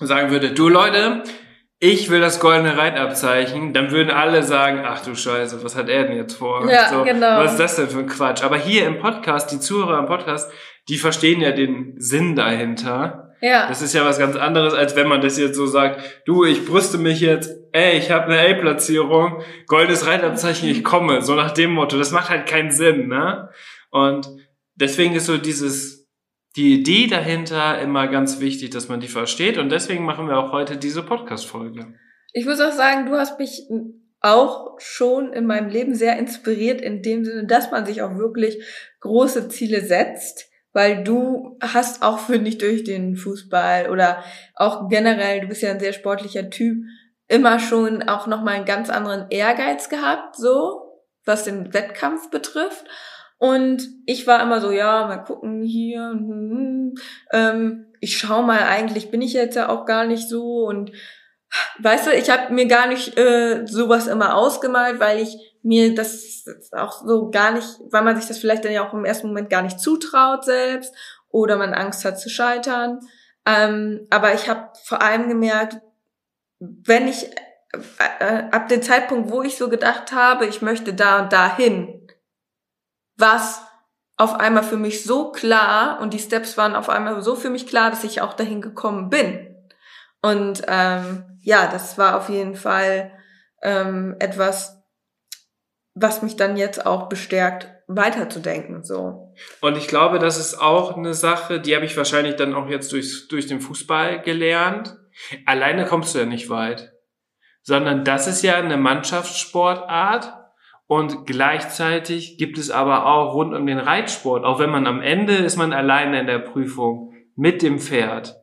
[0.00, 1.22] und sagen würde, du Leute,
[1.78, 6.04] ich will das goldene Reitabzeichen, dann würden alle sagen, ach du Scheiße, was hat er
[6.04, 6.70] denn jetzt vor?
[6.70, 7.38] Ja, so, genau.
[7.38, 8.42] Was ist das denn für ein Quatsch?
[8.42, 10.52] Aber hier im Podcast, die Zuhörer im Podcast,
[10.88, 13.34] die verstehen ja den Sinn dahinter.
[13.40, 13.66] Ja.
[13.68, 16.66] Das ist ja was ganz anderes, als wenn man das jetzt so sagt, du, ich
[16.66, 21.22] brüste mich jetzt, ey, ich habe eine A-Platzierung, goldenes Reitabzeichen, ich komme.
[21.22, 21.96] So nach dem Motto.
[21.96, 23.48] Das macht halt keinen Sinn, ne?
[23.90, 24.28] Und
[24.74, 26.08] deswegen ist so dieses,
[26.56, 29.58] die Idee dahinter immer ganz wichtig, dass man die versteht.
[29.58, 31.94] Und deswegen machen wir auch heute diese Podcast-Folge.
[32.32, 33.68] Ich muss auch sagen, du hast mich
[34.20, 38.62] auch schon in meinem Leben sehr inspiriert in dem Sinne, dass man sich auch wirklich
[39.00, 44.22] große Ziele setzt, weil du hast auch, finde ich, durch den Fußball oder
[44.54, 46.84] auch generell, du bist ja ein sehr sportlicher Typ,
[47.28, 50.82] immer schon auch nochmal einen ganz anderen Ehrgeiz gehabt, so,
[51.24, 52.84] was den Wettkampf betrifft.
[53.40, 56.10] Und ich war immer so, ja, mal gucken hier.
[56.10, 56.94] Hm, hm,
[57.32, 60.66] ähm, ich schau mal, eigentlich bin ich jetzt ja auch gar nicht so.
[60.66, 60.92] Und
[61.78, 66.44] weißt du, ich habe mir gar nicht äh, sowas immer ausgemalt, weil ich mir das
[66.72, 69.48] auch so gar nicht, weil man sich das vielleicht dann ja auch im ersten Moment
[69.48, 70.94] gar nicht zutraut selbst
[71.30, 73.00] oder man Angst hat zu scheitern.
[73.46, 75.80] Ähm, aber ich habe vor allem gemerkt,
[76.58, 77.24] wenn ich
[77.72, 77.78] äh,
[78.18, 81.99] äh, ab dem Zeitpunkt, wo ich so gedacht habe, ich möchte da und da hin,
[83.20, 83.62] was
[84.16, 87.66] auf einmal für mich so klar und die Steps waren auf einmal so für mich
[87.66, 89.56] klar, dass ich auch dahin gekommen bin.
[90.22, 93.12] Und ähm, ja, das war auf jeden Fall
[93.62, 94.82] ähm, etwas,
[95.94, 98.84] was mich dann jetzt auch bestärkt, weiterzudenken.
[98.84, 99.34] So.
[99.62, 102.92] Und ich glaube, das ist auch eine Sache, die habe ich wahrscheinlich dann auch jetzt
[102.92, 104.96] durch, durch den Fußball gelernt.
[105.46, 106.92] Alleine kommst du ja nicht weit
[107.62, 110.39] sondern das ist ja eine Mannschaftssportart
[110.90, 115.36] und gleichzeitig gibt es aber auch rund um den Reitsport, auch wenn man am Ende
[115.36, 118.34] ist man alleine in der Prüfung mit dem Pferd.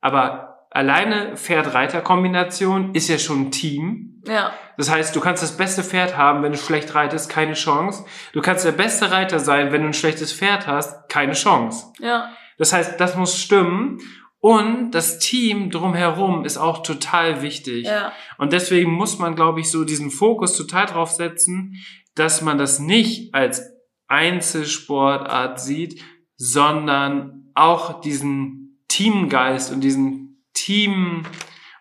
[0.00, 4.20] Aber alleine Pferd-Reiter-Kombination ist ja schon ein Team.
[4.26, 4.50] Ja.
[4.76, 8.04] Das heißt, du kannst das beste Pferd haben, wenn du schlecht reitest, keine Chance.
[8.32, 11.92] Du kannst der beste Reiter sein, wenn du ein schlechtes Pferd hast, keine Chance.
[12.00, 12.30] Ja.
[12.58, 14.00] Das heißt, das muss stimmen.
[14.46, 17.84] Und das Team drumherum ist auch total wichtig.
[17.84, 18.12] Ja.
[18.38, 22.78] Und deswegen muss man, glaube ich, so diesen Fokus total drauf setzen, dass man das
[22.78, 23.72] nicht als
[24.06, 26.00] Einzelsportart sieht,
[26.36, 31.24] sondern auch diesen Teamgeist und diesen Team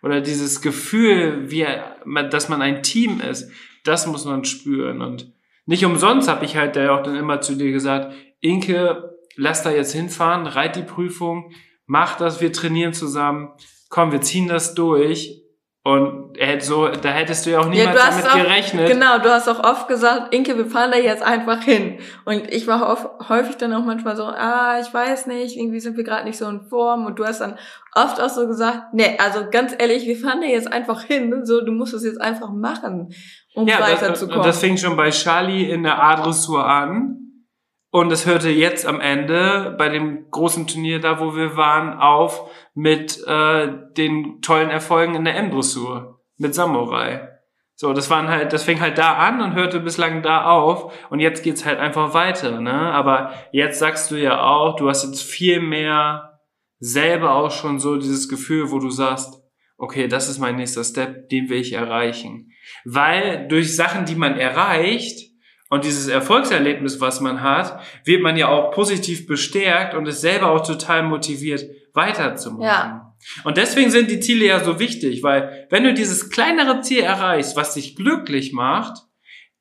[0.02, 1.68] oder dieses Gefühl, wie,
[2.32, 3.48] dass man ein Team ist,
[3.84, 5.04] das muss man spüren.
[5.04, 5.32] Und
[5.68, 9.70] nicht umsonst habe ich halt ja auch dann immer zu dir gesagt, Inke, lass da
[9.70, 11.52] jetzt hinfahren, reit die Prüfung,
[11.86, 13.50] mach das, wir trainieren zusammen,
[13.90, 15.42] komm, wir ziehen das durch.
[15.88, 18.88] Und so, da hättest du ja auch niemals ja, damit auch, gerechnet.
[18.90, 22.00] Genau, du hast auch oft gesagt, Inke, wir fahren da jetzt einfach hin.
[22.26, 25.96] Und ich war oft, häufig dann auch manchmal so, ah, ich weiß nicht, irgendwie sind
[25.96, 27.06] wir gerade nicht so in Form.
[27.06, 27.60] Und du hast dann
[27.94, 31.46] oft auch so gesagt, nee, also ganz ehrlich, wir fahren da jetzt einfach hin.
[31.46, 33.14] So, du musst es jetzt einfach machen,
[33.54, 34.40] um ja, weiterzukommen.
[34.40, 37.25] Und das fing schon bei Charlie in der A-Dressur an.
[37.96, 42.52] Und es hörte jetzt am Ende bei dem großen Turnier da, wo wir waren, auf
[42.74, 47.30] mit äh, den tollen Erfolgen in der M-Dressur mit Samurai.
[47.74, 51.22] So, das waren halt, das fing halt da an und hörte bislang da auf und
[51.22, 52.74] jetzt geht's halt einfach weiter, ne?
[52.74, 56.42] Aber jetzt sagst du ja auch, du hast jetzt viel mehr
[56.80, 59.42] selber auch schon so dieses Gefühl, wo du sagst,
[59.78, 62.52] okay, das ist mein nächster Step, den will ich erreichen.
[62.84, 65.25] Weil durch Sachen, die man erreicht,
[65.70, 70.52] und dieses Erfolgserlebnis, was man hat, wird man ja auch positiv bestärkt und ist selber
[70.52, 72.64] auch total motiviert, weiterzumachen.
[72.64, 73.16] Ja.
[73.44, 77.56] Und deswegen sind die Ziele ja so wichtig, weil wenn du dieses kleinere Ziel erreichst,
[77.56, 79.04] was dich glücklich macht,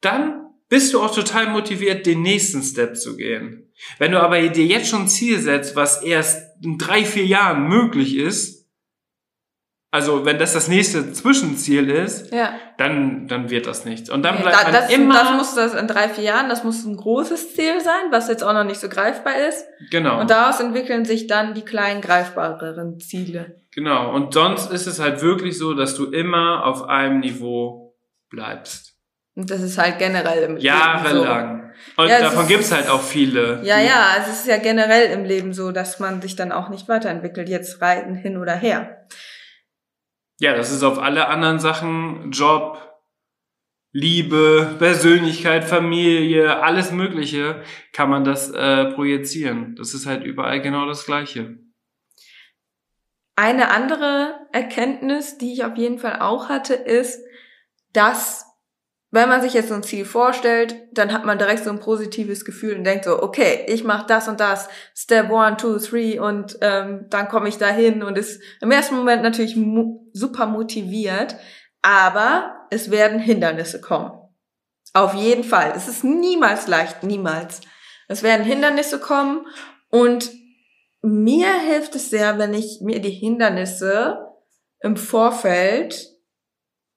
[0.01, 3.73] dann bist du auch total motiviert, den nächsten Step zu gehen.
[3.99, 7.69] Wenn du aber dir jetzt schon ein Ziel setzt, was erst in drei, vier Jahren
[7.69, 8.64] möglich ist,
[9.95, 12.55] also wenn das das nächste Zwischenziel ist, ja.
[12.79, 14.11] dann, dann wird das nichts.
[14.11, 15.15] Und dann bleibt da, man das, immer...
[15.15, 18.43] Das muss das in drei, vier Jahren, das muss ein großes Ziel sein, was jetzt
[18.43, 19.65] auch noch nicht so greifbar ist.
[19.93, 20.21] Genau.
[20.21, 23.63] Und daraus entwickeln sich dann die kleinen, greifbareren Ziele.
[23.73, 24.13] Genau.
[24.13, 27.95] Und sonst ist es halt wirklich so, dass du immer auf einem Niveau
[28.31, 28.97] bleibst.
[29.37, 31.73] Und das ist halt generell im Leben Jahrelang.
[31.97, 32.03] So.
[32.03, 33.61] Und ja, davon gibt's halt auch viele.
[33.63, 36.89] Ja, ja, es ist ja generell im Leben so, dass man sich dann auch nicht
[36.89, 39.07] weiterentwickelt, jetzt reiten hin oder her.
[40.41, 42.81] Ja, das ist auf alle anderen Sachen, Job,
[43.93, 49.77] Liebe, Persönlichkeit, Familie, alles Mögliche, kann man das äh, projizieren.
[49.77, 51.61] Das ist halt überall genau das Gleiche.
[53.37, 57.25] Eine andere Erkenntnis, die ich auf jeden Fall auch hatte, ist,
[57.93, 58.47] dass
[59.15, 62.45] wenn man sich jetzt so ein Ziel vorstellt, dann hat man direkt so ein positives
[62.45, 66.59] Gefühl und denkt so, okay, ich mache das und das, Step one, two, three und
[66.61, 71.37] ähm, dann komme ich dahin und ist im ersten Moment natürlich mu super motiviert,
[71.81, 74.11] aber es werden Hindernisse kommen.
[74.95, 75.73] Auf jeden Fall.
[75.77, 77.61] Es ist niemals leicht, niemals.
[78.09, 79.47] Es werden Hindernisse kommen
[79.91, 80.33] und
[81.03, 84.27] mir hilft es sehr, wenn ich mir die Hindernisse
[84.81, 86.14] im Vorfeld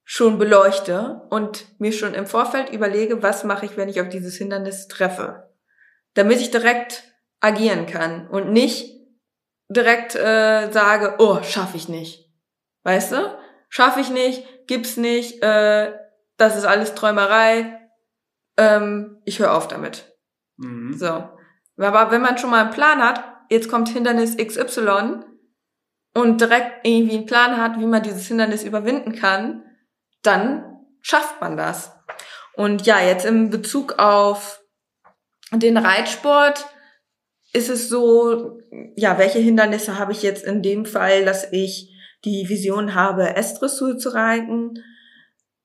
[0.10, 4.38] schon beleuchte und mir schon im Vorfeld überlege, was mache ich, wenn ich auf dieses
[4.38, 5.54] Hindernis treffe.
[6.14, 7.04] Damit ich direkt
[7.42, 8.90] agieren kann und nicht
[9.68, 12.32] direkt äh, sage, oh, schaffe ich nicht.
[12.84, 13.38] Weißt du?
[13.68, 15.94] Schaffe ich nicht, gibt's nicht, äh,
[16.38, 17.78] das ist alles Träumerei,
[18.56, 20.16] ähm, ich höre auf damit.
[20.56, 20.94] Mhm.
[20.94, 21.30] So.
[21.78, 25.26] Aber wenn man schon mal einen Plan hat, jetzt kommt Hindernis XY
[26.14, 29.66] und direkt irgendwie einen Plan hat, wie man dieses Hindernis überwinden kann,
[30.22, 30.64] dann
[31.02, 31.92] schafft man das.
[32.56, 34.62] Und ja, jetzt im Bezug auf
[35.52, 36.66] den Reitsport
[37.54, 38.60] ist es so,
[38.96, 41.94] ja, welche Hindernisse habe ich jetzt in dem Fall, dass ich
[42.26, 44.84] die Vision habe, S-Dressur zu reiten?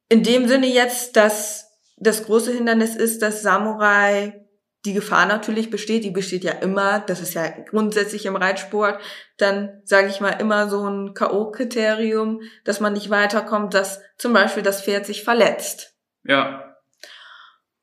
[0.09, 4.42] In dem Sinne jetzt, dass das große Hindernis ist, dass Samurai
[4.85, 9.01] die Gefahr natürlich besteht, die besteht ja immer, das ist ja grundsätzlich im Reitsport,
[9.37, 14.63] dann sage ich mal immer so ein K.O.-Kriterium, dass man nicht weiterkommt, dass zum Beispiel
[14.63, 15.95] das Pferd sich verletzt.
[16.25, 16.77] Ja.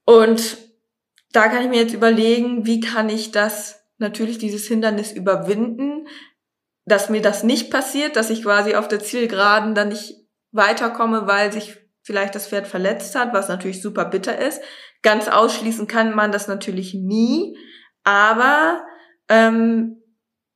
[0.06, 0.58] Und
[1.32, 6.08] da kann ich mir jetzt überlegen, wie kann ich das natürlich dieses Hindernis überwinden,
[6.86, 10.16] dass mir das nicht passiert, dass ich quasi auf der Zielgeraden dann nicht
[10.52, 14.62] weiterkomme, weil sich vielleicht das Pferd verletzt hat, was natürlich super bitter ist.
[15.02, 17.58] Ganz ausschließen kann man das natürlich nie,
[18.04, 18.84] aber
[19.30, 20.02] ähm,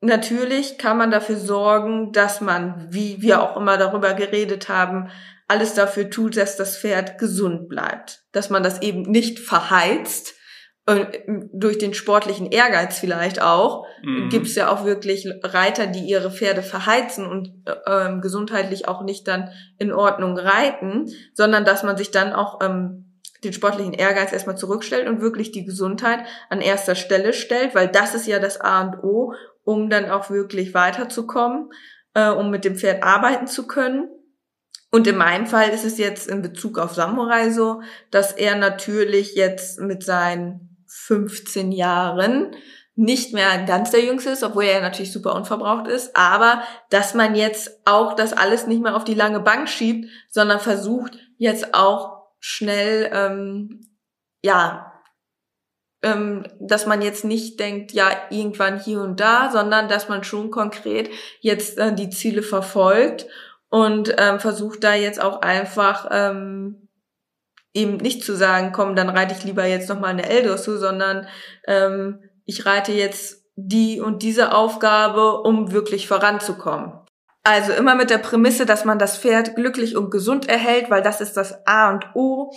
[0.02, 5.10] natürlich kann man dafür sorgen, dass man, wie wir auch immer darüber geredet haben,
[5.48, 8.24] alles dafür tut, dass das Pferd gesund bleibt.
[8.32, 10.36] Dass man das eben nicht verheizt,
[10.86, 14.28] durch den sportlichen Ehrgeiz vielleicht auch, mhm.
[14.30, 17.54] gibt es ja auch wirklich Reiter, die ihre Pferde verheizen und
[17.86, 23.13] äh, gesundheitlich auch nicht dann in Ordnung reiten, sondern dass man sich dann auch ähm,
[23.44, 28.16] den sportlichen Ehrgeiz erstmal zurückstellt und wirklich die Gesundheit an erster Stelle stellt, weil das
[28.16, 29.34] ist ja das A und O,
[29.64, 31.70] um dann auch wirklich weiterzukommen,
[32.14, 34.10] äh, um mit dem Pferd arbeiten zu können.
[34.92, 37.82] Und in meinem Fall ist es jetzt in Bezug auf Samurai so,
[38.12, 42.56] dass er natürlich jetzt mit seinen 15 Jahren
[42.96, 47.34] nicht mehr ganz der Jüngste ist, obwohl er natürlich super unverbraucht ist, aber dass man
[47.34, 52.23] jetzt auch das alles nicht mehr auf die lange Bank schiebt, sondern versucht jetzt auch
[52.44, 53.80] schnell, ähm,
[54.44, 55.02] ja,
[56.02, 60.52] ähm, dass man jetzt nicht denkt, ja, irgendwann hier und da, sondern dass man schon
[60.52, 63.28] konkret jetzt äh, die Ziele verfolgt
[63.70, 66.90] und ähm, versucht da jetzt auch einfach ähm,
[67.74, 71.28] eben nicht zu sagen, komm, dann reite ich lieber jetzt nochmal eine L-Dressur, sondern
[71.66, 77.03] ähm, ich reite jetzt die und diese Aufgabe, um wirklich voranzukommen.
[77.44, 81.20] Also immer mit der Prämisse, dass man das Pferd glücklich und gesund erhält, weil das
[81.20, 82.54] ist das A und O.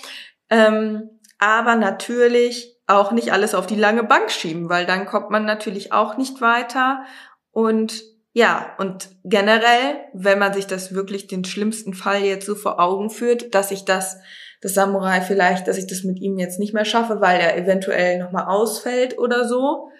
[0.49, 5.45] Ähm, aber natürlich auch nicht alles auf die lange Bank schieben, weil dann kommt man
[5.45, 7.05] natürlich auch nicht weiter.
[7.51, 12.79] Und ja, und generell, wenn man sich das wirklich den schlimmsten Fall jetzt so vor
[12.79, 14.19] Augen führt, dass ich das
[14.61, 18.19] das Samurai vielleicht, dass ich das mit ihm jetzt nicht mehr schaffe, weil er eventuell
[18.19, 19.91] nochmal ausfällt oder so,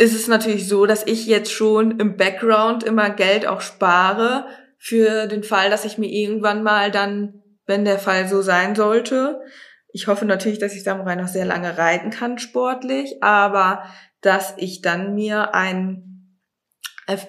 [0.00, 4.46] ist es natürlich so, dass ich jetzt schon im Background immer Geld auch spare
[4.78, 9.40] für den Fall, dass ich mir irgendwann mal dann, wenn der Fall so sein sollte,
[9.92, 13.82] ich hoffe natürlich, dass ich Samurai noch sehr lange reiten kann sportlich, aber
[14.20, 16.38] dass ich dann mir ein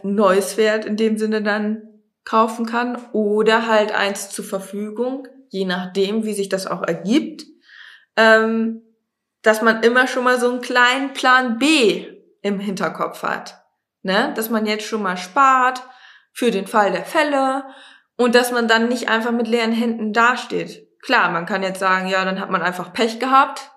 [0.03, 1.81] neues Pferd in dem Sinne dann
[2.23, 7.45] kaufen kann oder halt eins zur Verfügung je nachdem, wie sich das auch ergibt,
[8.15, 8.81] ähm,
[9.43, 13.63] dass man immer schon mal so einen kleinen Plan B im Hinterkopf hat.
[14.03, 14.33] Ne?
[14.35, 15.83] Dass man jetzt schon mal spart
[16.33, 17.63] für den Fall der Fälle
[18.17, 20.87] und dass man dann nicht einfach mit leeren Händen dasteht.
[21.01, 23.71] Klar, man kann jetzt sagen, ja, dann hat man einfach Pech gehabt.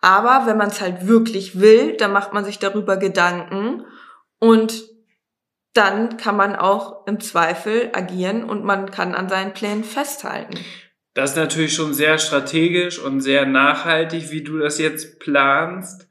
[0.00, 3.84] Aber wenn man es halt wirklich will, dann macht man sich darüber Gedanken
[4.38, 4.84] und
[5.74, 10.58] dann kann man auch im Zweifel agieren und man kann an seinen Plänen festhalten.
[11.14, 16.07] Das ist natürlich schon sehr strategisch und sehr nachhaltig, wie du das jetzt planst,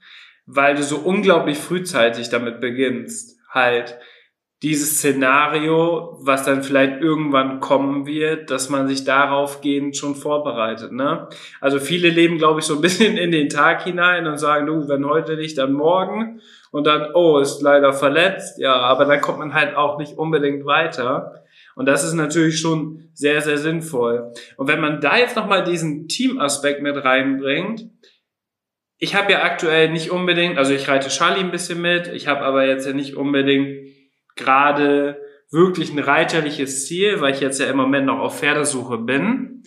[0.47, 3.99] weil du so unglaublich frühzeitig damit beginnst, halt
[4.63, 10.91] dieses Szenario, was dann vielleicht irgendwann kommen wird, dass man sich darauf gehend schon vorbereitet.
[10.91, 11.27] Ne?
[11.61, 14.87] Also viele leben, glaube ich, so ein bisschen in den Tag hinein und sagen, du,
[14.87, 16.41] wenn heute nicht, dann morgen.
[16.71, 18.57] Und dann, oh, ist leider verletzt.
[18.57, 21.43] Ja, aber dann kommt man halt auch nicht unbedingt weiter.
[21.75, 24.33] Und das ist natürlich schon sehr, sehr sinnvoll.
[24.57, 27.87] Und wenn man da jetzt nochmal diesen Teamaspekt mit reinbringt,
[28.99, 32.41] ich habe ja aktuell nicht unbedingt, also ich reite Charlie ein bisschen mit, ich habe
[32.41, 33.89] aber jetzt ja nicht unbedingt
[34.35, 35.21] gerade
[35.51, 39.63] wirklich ein reiterliches Ziel, weil ich jetzt ja im Moment noch auf Pferdesuche bin.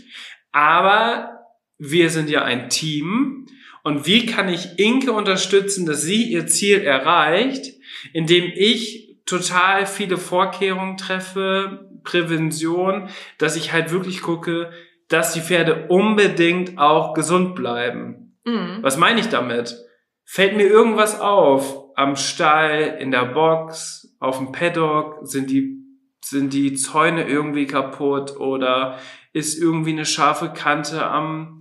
[0.52, 1.40] Aber
[1.78, 3.46] wir sind ja ein Team.
[3.82, 7.72] Und wie kann ich Inke unterstützen, dass sie ihr Ziel erreicht,
[8.12, 13.08] indem ich total viele Vorkehrungen treffe, Prävention,
[13.38, 14.70] dass ich halt wirklich gucke,
[15.08, 18.29] dass die Pferde unbedingt auch gesund bleiben.
[18.44, 18.78] Mhm.
[18.82, 19.76] Was meine ich damit?
[20.24, 21.84] Fällt mir irgendwas auf?
[21.96, 25.18] Am Stall, in der Box, auf dem Paddock?
[25.22, 25.84] Sind die,
[26.24, 28.36] sind die Zäune irgendwie kaputt?
[28.38, 28.98] Oder
[29.32, 31.60] ist irgendwie eine scharfe Kante am,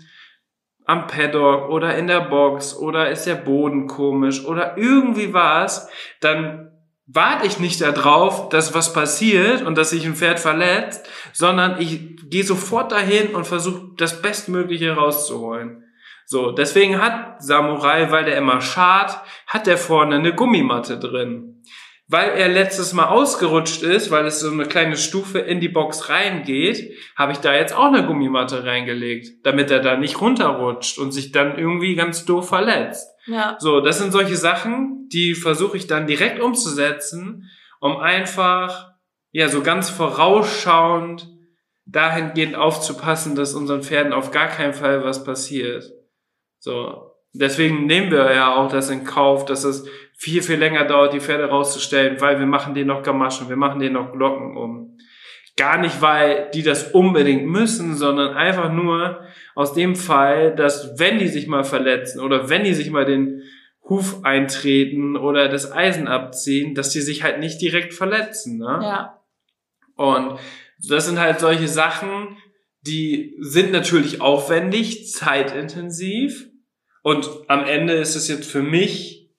[0.86, 1.69] am Paddock?
[1.69, 2.77] Oder in der Box?
[2.77, 4.45] Oder ist der Boden komisch?
[4.45, 5.89] Oder irgendwie was,
[6.21, 6.71] dann
[7.11, 12.17] warte ich nicht darauf, dass was passiert und dass sich ein Pferd verletzt, sondern ich
[12.30, 15.84] gehe sofort dahin und versuche das Bestmögliche rauszuholen.
[16.32, 21.63] So, deswegen hat Samurai, weil der immer schart, hat der vorne eine Gummimatte drin.
[22.09, 26.09] weil er letztes Mal ausgerutscht ist, weil es so eine kleine Stufe in die Box
[26.09, 31.11] reingeht, habe ich da jetzt auch eine Gummimatte reingelegt, damit er da nicht runterrutscht und
[31.11, 33.07] sich dann irgendwie ganz doof verletzt.
[33.27, 33.57] Ja.
[33.59, 37.47] So, das sind solche Sachen, die versuche ich dann direkt umzusetzen,
[37.80, 38.89] um einfach,
[39.32, 41.27] ja, so ganz vorausschauend
[41.86, 45.91] dahingehend aufzupassen, dass unseren Pferden auf gar keinen Fall was passiert.
[46.60, 47.12] So.
[47.34, 49.86] Deswegen nehmen wir ja auch das in Kauf, dass es
[50.18, 53.80] viel, viel länger dauert, die Pferde rauszustellen, weil wir machen denen noch Gamaschen, wir machen
[53.80, 54.97] denen noch Glocken um.
[55.55, 59.22] Gar nicht, weil die das unbedingt müssen, sondern einfach nur
[59.55, 63.43] aus dem Fall, dass wenn die sich mal verletzen oder wenn die sich mal den
[63.89, 68.57] Huf eintreten oder das Eisen abziehen, dass die sich halt nicht direkt verletzen.
[68.57, 68.80] Ne?
[68.84, 69.22] Ja.
[69.95, 70.39] Und
[70.88, 72.38] das sind halt solche Sachen,
[72.82, 76.49] die sind natürlich aufwendig, zeitintensiv.
[77.10, 79.32] Und am Ende ist es jetzt für mich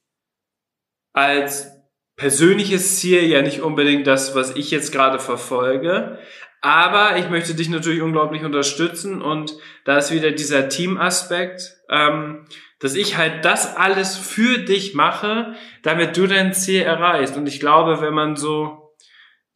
[1.13, 1.71] als
[2.17, 6.19] persönliches Ziel ja nicht unbedingt das, was ich jetzt gerade verfolge.
[6.63, 12.45] Aber ich möchte dich natürlich unglaublich unterstützen und da ist wieder dieser Teamaspekt, ähm,
[12.81, 15.55] dass ich halt das alles für dich mache,
[15.85, 17.37] damit du dein Ziel erreichst.
[17.37, 18.97] Und ich glaube, wenn man so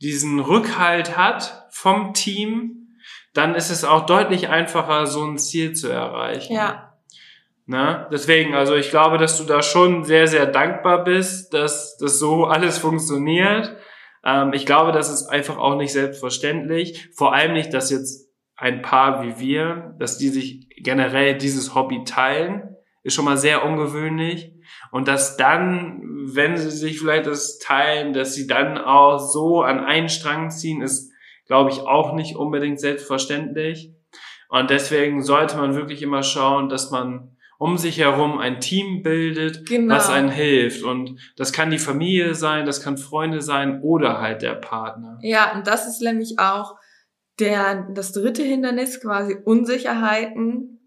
[0.00, 2.96] diesen Rückhalt hat vom Team,
[3.32, 6.54] dann ist es auch deutlich einfacher, so ein Ziel zu erreichen.
[6.54, 6.93] Ja.
[7.66, 8.06] Ne?
[8.12, 12.44] Deswegen, also ich glaube, dass du da schon sehr, sehr dankbar bist, dass das so
[12.44, 13.74] alles funktioniert.
[14.24, 17.08] Ähm, ich glaube, das ist einfach auch nicht selbstverständlich.
[17.16, 22.04] Vor allem nicht, dass jetzt ein Paar wie wir, dass die sich generell dieses Hobby
[22.04, 24.52] teilen, ist schon mal sehr ungewöhnlich.
[24.92, 26.02] Und dass dann,
[26.34, 30.82] wenn sie sich vielleicht das teilen, dass sie dann auch so an einen Strang ziehen,
[30.82, 31.10] ist,
[31.46, 33.92] glaube ich, auch nicht unbedingt selbstverständlich.
[34.48, 39.66] Und deswegen sollte man wirklich immer schauen, dass man um sich herum ein Team bildet,
[39.66, 39.94] Genau.
[39.94, 40.82] was einen hilft.
[40.82, 45.18] Und das kann die Familie sein, das kann Freunde sein oder halt der Partner.
[45.22, 46.76] Ja, und das ist nämlich auch
[47.38, 50.80] der, das dritte Hindernis, quasi Unsicherheiten.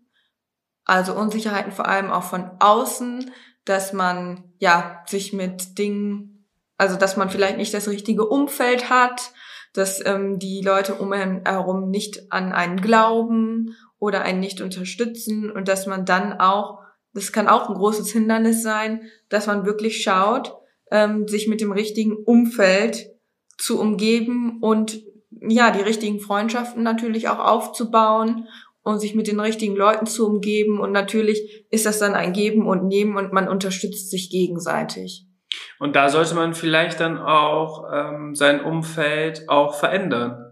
[0.85, 3.31] Also Unsicherheiten vor allem auch von außen,
[3.65, 6.45] dass man, ja, sich mit Dingen,
[6.77, 9.31] also dass man vielleicht nicht das richtige Umfeld hat,
[9.73, 15.51] dass ähm, die Leute um einen herum nicht an einen glauben oder einen nicht unterstützen
[15.51, 16.79] und dass man dann auch,
[17.13, 20.55] das kann auch ein großes Hindernis sein, dass man wirklich schaut,
[20.91, 23.11] ähm, sich mit dem richtigen Umfeld
[23.57, 25.01] zu umgeben und
[25.41, 28.47] ja, die richtigen Freundschaften natürlich auch aufzubauen
[28.87, 30.79] und sich mit den richtigen Leuten zu umgeben.
[30.79, 35.27] Und natürlich ist das dann ein Geben und Nehmen und man unterstützt sich gegenseitig.
[35.79, 40.46] Und da sollte man vielleicht dann auch ähm, sein Umfeld auch verändern.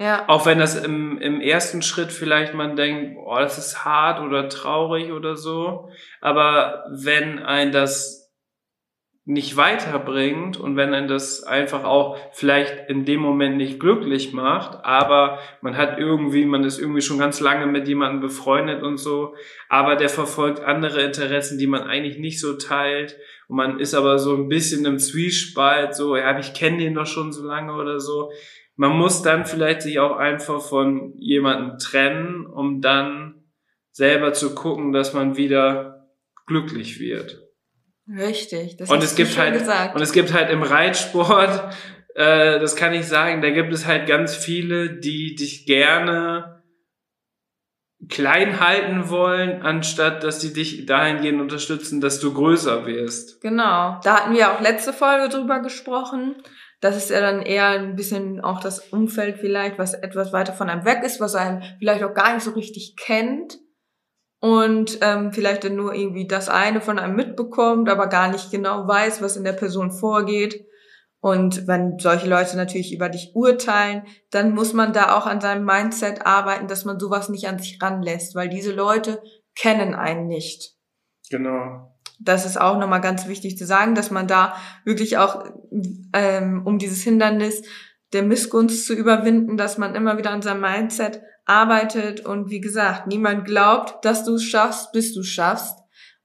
[0.00, 4.20] Ja, Auch wenn das im, im ersten Schritt vielleicht man denkt, oh, das ist hart
[4.20, 5.90] oder traurig oder so.
[6.20, 8.18] Aber wenn ein das
[9.24, 14.84] nicht weiterbringt und wenn ein das einfach auch vielleicht in dem Moment nicht glücklich macht,
[14.86, 19.34] aber man hat irgendwie, man ist irgendwie schon ganz lange mit jemandem befreundet und so,
[19.68, 23.18] aber der verfolgt andere Interessen, die man eigentlich nicht so teilt
[23.48, 27.06] und man ist aber so ein bisschen im Zwiespalt, so, ja, ich kenne den doch
[27.06, 28.30] schon so lange oder so.
[28.78, 33.42] Man muss dann vielleicht sich auch einfach von jemandem trennen, um dann
[33.90, 36.06] selber zu gucken, dass man wieder
[36.46, 37.42] glücklich wird.
[38.08, 38.76] richtig.
[38.76, 39.96] Das Und es gibt halt, gesagt.
[39.96, 41.74] und es gibt halt im Reitsport,
[42.14, 46.62] äh, das kann ich sagen, da gibt es halt ganz viele, die dich gerne
[48.08, 53.40] klein halten wollen, anstatt dass sie dich dahingehend unterstützen, dass du größer wirst.
[53.40, 53.98] Genau.
[54.04, 56.36] Da hatten wir auch letzte Folge drüber gesprochen.
[56.80, 60.68] Das ist ja dann eher ein bisschen auch das Umfeld vielleicht, was etwas weiter von
[60.70, 63.58] einem weg ist, was einem vielleicht auch gar nicht so richtig kennt
[64.40, 68.86] und ähm, vielleicht dann nur irgendwie das eine von einem mitbekommt, aber gar nicht genau
[68.86, 70.64] weiß, was in der Person vorgeht.
[71.20, 75.64] Und wenn solche Leute natürlich über dich urteilen, dann muss man da auch an seinem
[75.64, 79.20] Mindset arbeiten, dass man sowas nicht an sich ranlässt, weil diese Leute
[79.56, 80.78] kennen einen nicht
[81.30, 81.94] Genau.
[82.18, 85.44] Das ist auch nochmal ganz wichtig zu sagen, dass man da wirklich auch,
[86.12, 87.62] ähm, um dieses Hindernis
[88.12, 93.06] der Missgunst zu überwinden, dass man immer wieder an seinem Mindset arbeitet und wie gesagt,
[93.06, 95.78] niemand glaubt, dass du es schaffst, bis du es schaffst.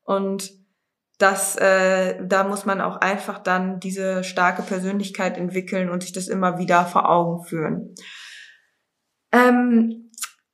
[0.03, 0.51] Und
[1.17, 6.27] das, äh, da muss man auch einfach dann diese starke Persönlichkeit entwickeln und sich das
[6.27, 7.95] immer wieder vor Augen führen.
[9.31, 10.11] Ähm,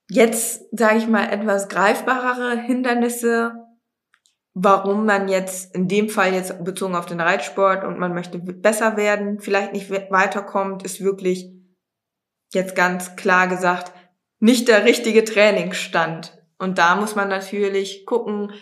[0.08, 3.54] jetzt sage ich mal etwas greifbarere Hindernisse,
[4.54, 8.96] warum man jetzt in dem Fall jetzt bezogen auf den Reitsport und man möchte besser
[8.96, 11.52] werden, vielleicht nicht we- weiterkommt, ist wirklich
[12.52, 13.92] jetzt ganz klar gesagt
[14.40, 16.38] nicht der richtige Trainingsstand.
[16.58, 18.52] Und da muss man natürlich gucken,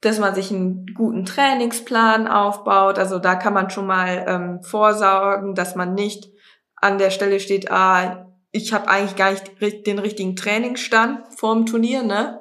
[0.00, 2.98] dass man sich einen guten Trainingsplan aufbaut.
[2.98, 6.30] Also da kann man schon mal ähm, vorsorgen, dass man nicht
[6.76, 12.02] an der Stelle steht, ah, ich habe eigentlich gar nicht den richtigen Trainingsstand vorm Turnier,
[12.02, 12.40] ne?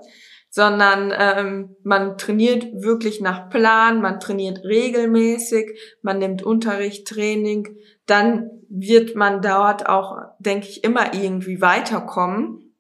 [0.57, 7.77] Sondern ähm, man trainiert wirklich nach Plan, man trainiert regelmäßig, man nimmt Unterricht, Training,
[8.07, 12.73] dann wird man dort auch, denke ich, immer irgendwie weiterkommen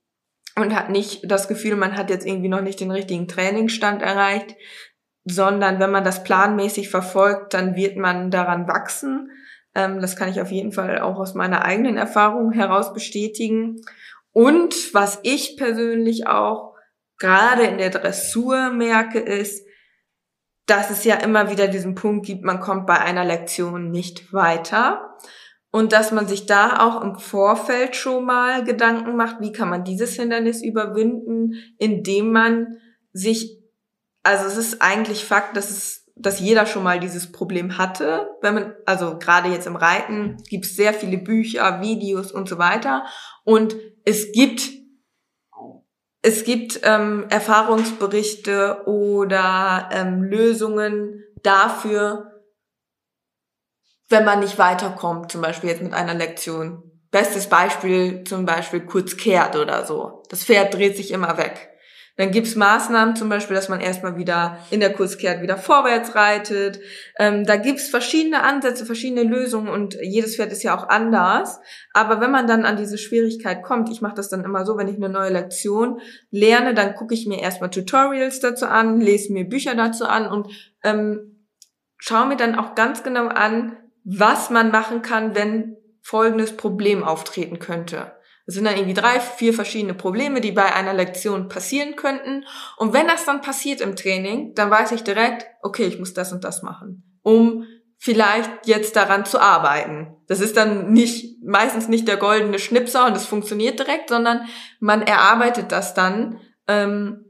[0.55, 4.55] und hat nicht das Gefühl, man hat jetzt irgendwie noch nicht den richtigen Trainingsstand erreicht,
[5.23, 9.29] sondern wenn man das planmäßig verfolgt, dann wird man daran wachsen.
[9.75, 13.81] Ähm, das kann ich auf jeden Fall auch aus meiner eigenen Erfahrung heraus bestätigen.
[14.31, 16.76] Und was ich persönlich auch
[17.17, 19.65] gerade in der Dressur merke, ist,
[20.65, 25.17] dass es ja immer wieder diesen Punkt gibt, man kommt bei einer Lektion nicht weiter.
[25.71, 29.83] Und dass man sich da auch im Vorfeld schon mal Gedanken macht, wie kann man
[29.83, 32.77] dieses Hindernis überwinden, indem man
[33.13, 33.59] sich,
[34.23, 38.29] also es ist eigentlich Fakt, dass es dass jeder schon mal dieses Problem hatte.
[38.41, 42.57] Wenn man, also gerade jetzt im Reiten gibt es sehr viele Bücher, Videos und so
[42.57, 43.05] weiter.
[43.43, 44.69] Und es gibt
[46.27, 52.43] es gibt ähm, Erfahrungsberichte oder ähm, Lösungen dafür,
[54.09, 56.83] wenn man nicht weiterkommt, zum Beispiel jetzt mit einer Lektion.
[57.11, 60.23] Bestes Beispiel zum Beispiel kurz kehrt oder so.
[60.27, 61.69] Das Pferd dreht sich immer weg.
[62.17, 66.79] Dann gibt's Maßnahmen, zum Beispiel, dass man erstmal wieder in der Kurskehrt wieder vorwärts reitet.
[67.19, 71.59] Ähm, da gibt's verschiedene Ansätze, verschiedene Lösungen und jedes Pferd ist ja auch anders.
[71.93, 74.87] Aber wenn man dann an diese Schwierigkeit kommt, ich mache das dann immer so, wenn
[74.87, 76.01] ich eine neue Lektion
[76.31, 80.47] lerne, dann gucke ich mir erstmal Tutorials dazu an, lese mir Bücher dazu an und
[80.83, 81.45] ähm,
[81.99, 87.59] schaue mir dann auch ganz genau an, was man machen kann, wenn folgendes Problem auftreten
[87.59, 88.16] könnte.
[88.47, 92.45] Es sind dann irgendwie drei, vier verschiedene Probleme, die bei einer Lektion passieren könnten.
[92.77, 96.31] Und wenn das dann passiert im Training, dann weiß ich direkt, okay, ich muss das
[96.31, 97.65] und das machen, um
[97.97, 100.15] vielleicht jetzt daran zu arbeiten.
[100.27, 104.47] Das ist dann nicht, meistens nicht der goldene Schnipser und es funktioniert direkt, sondern
[104.79, 106.39] man erarbeitet das dann.
[106.67, 107.25] Ähm,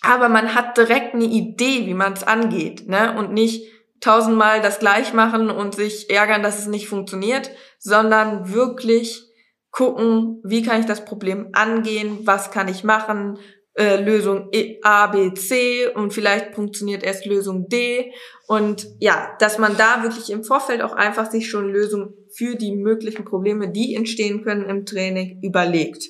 [0.00, 3.16] aber man hat direkt eine Idee, wie man es angeht, ne?
[3.16, 3.64] Und nicht
[4.00, 9.27] tausendmal das gleich machen und sich ärgern, dass es nicht funktioniert, sondern wirklich
[9.70, 13.38] gucken, wie kann ich das Problem angehen, was kann ich machen,
[13.74, 18.12] äh, Lösung e, A, B, C und vielleicht funktioniert erst Lösung D.
[18.48, 22.74] Und ja, dass man da wirklich im Vorfeld auch einfach sich schon Lösungen für die
[22.74, 26.04] möglichen Probleme, die entstehen können im Training, überlegt.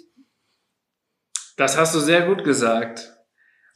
[1.56, 3.12] Das hast du sehr gut gesagt.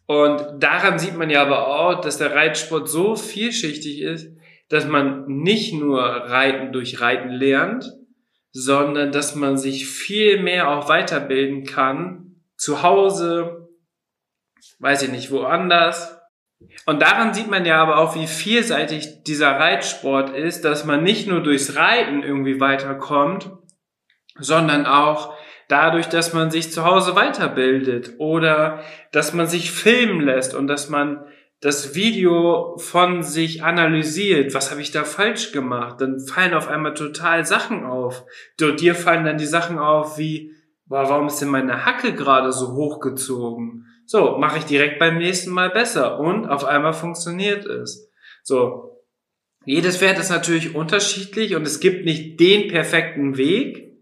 [0.06, 4.28] Und daran sieht man ja aber auch, dass der Reitsport so vielschichtig ist,
[4.68, 7.92] dass man nicht nur Reiten durch Reiten lernt,
[8.52, 13.68] sondern dass man sich viel mehr auch weiterbilden kann, zu Hause,
[14.78, 16.18] weiß ich nicht, woanders.
[16.86, 21.26] Und daran sieht man ja aber auch, wie vielseitig dieser Reitsport ist, dass man nicht
[21.26, 23.50] nur durchs Reiten irgendwie weiterkommt,
[24.38, 25.34] sondern auch
[25.68, 30.88] dadurch, dass man sich zu Hause weiterbildet oder dass man sich filmen lässt und dass
[30.88, 31.24] man
[31.62, 36.94] das Video von sich analysiert, was habe ich da falsch gemacht, dann fallen auf einmal
[36.94, 38.24] total Sachen auf.
[38.58, 40.52] Dir fallen dann die Sachen auf wie,
[40.86, 43.86] boah, warum ist denn meine Hacke gerade so hochgezogen?
[44.06, 48.10] So, mache ich direkt beim nächsten Mal besser und auf einmal funktioniert es.
[48.42, 49.04] So,
[49.64, 54.00] jedes Pferd ist natürlich unterschiedlich und es gibt nicht den perfekten Weg,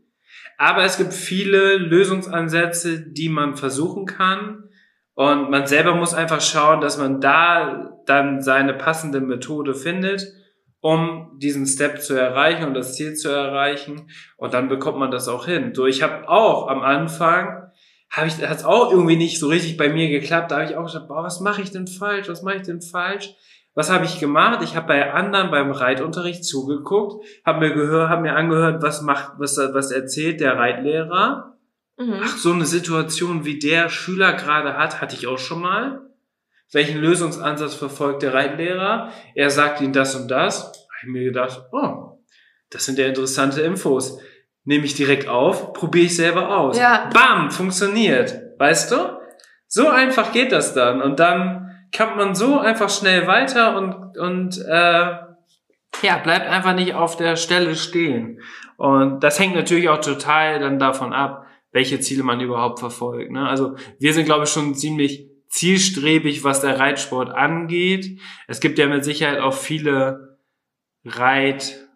[0.56, 4.70] aber es gibt viele Lösungsansätze, die man versuchen kann
[5.14, 10.22] und man selber muss einfach schauen, dass man da dann seine passende Methode findet,
[10.80, 14.08] um diesen Step zu erreichen und das Ziel zu erreichen.
[14.36, 15.74] Und dann bekommt man das auch hin.
[15.74, 17.70] So, ich habe auch am Anfang,
[18.11, 20.50] habe ich, hat es auch irgendwie nicht so richtig bei mir geklappt.
[20.50, 22.28] Da habe ich auch gesagt, boah, was mache ich denn falsch?
[22.28, 23.34] Was mache ich denn falsch?
[23.74, 24.61] Was habe ich gemacht?
[24.64, 29.34] Ich habe bei anderen beim Reitunterricht zugeguckt, habe mir gehört, habe mir angehört, was macht,
[29.38, 31.56] was, was erzählt der Reitlehrer
[32.01, 32.20] Mhm.
[32.24, 36.01] Ach, so eine Situation wie der Schüler gerade hat, hatte ich auch schon mal.
[36.72, 39.12] Welchen Lösungsansatz verfolgt der Reitlehrer?
[39.34, 40.64] Er sagt ihm das und das.
[40.64, 42.18] Habe ich mir gedacht, oh,
[42.70, 44.18] das sind ja interessante Infos.
[44.64, 46.78] Nehme ich direkt auf, probiere ich selber aus.
[46.78, 47.11] Ja.
[47.12, 48.34] Bam, funktioniert.
[48.59, 49.18] Weißt du?
[49.66, 51.03] So einfach geht das dann.
[51.03, 55.16] Und dann kommt man so einfach schnell weiter und, und äh,
[56.03, 58.40] ja, bleibt einfach nicht auf der Stelle stehen.
[58.76, 63.31] Und das hängt natürlich auch total dann davon ab, welche Ziele man überhaupt verfolgt.
[63.31, 63.49] Ne?
[63.49, 68.21] Also wir sind, glaube ich, schon ziemlich zielstrebig, was der Reitsport angeht.
[68.47, 70.39] Es gibt ja mit Sicherheit auch viele
[71.05, 71.87] Reit...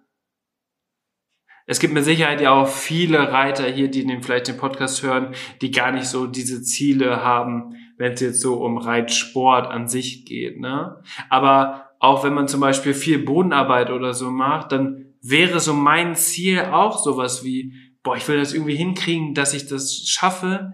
[1.67, 5.35] Es gibt mit Sicherheit ja auch viele Reiter hier, die den vielleicht den Podcast hören,
[5.63, 10.27] die gar nicht so diese Ziele haben, wenn es jetzt so um Reitsport an sich
[10.27, 10.61] geht.
[10.61, 11.03] Ne?
[11.31, 16.17] Aber auch wenn man zum Beispiel viel Bodenarbeit oder so macht, dann wäre so mein
[16.17, 17.73] Ziel auch sowas wie,
[18.05, 20.73] boah, ich will das irgendwie hinkriegen, dass ich das schaffe,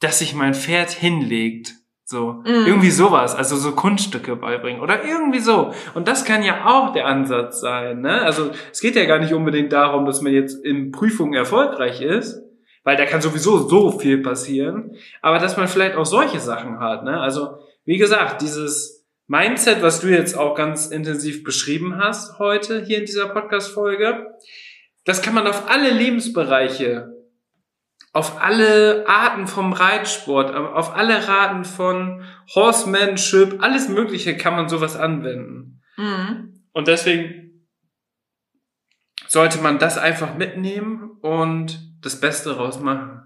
[0.00, 1.74] dass sich mein Pferd hinlegt.
[2.04, 2.64] So, mm.
[2.66, 5.74] irgendwie sowas, also so Kunststücke beibringen oder irgendwie so.
[5.92, 8.22] Und das kann ja auch der Ansatz sein, ne?
[8.22, 12.40] Also, es geht ja gar nicht unbedingt darum, dass man jetzt in Prüfungen erfolgreich ist,
[12.82, 17.04] weil da kann sowieso so viel passieren, aber dass man vielleicht auch solche Sachen hat,
[17.04, 17.20] ne?
[17.20, 23.00] Also, wie gesagt, dieses Mindset, was du jetzt auch ganz intensiv beschrieben hast heute hier
[23.00, 24.28] in dieser Podcast Folge,
[25.08, 27.14] das kann man auf alle Lebensbereiche
[28.12, 34.96] auf alle Arten vom Reitsport, auf alle Arten von Horsemanship, alles Mögliche kann man sowas
[34.96, 35.82] anwenden.
[35.96, 36.64] Mhm.
[36.72, 37.68] Und deswegen
[39.26, 43.22] sollte man das einfach mitnehmen und das Beste draus machen.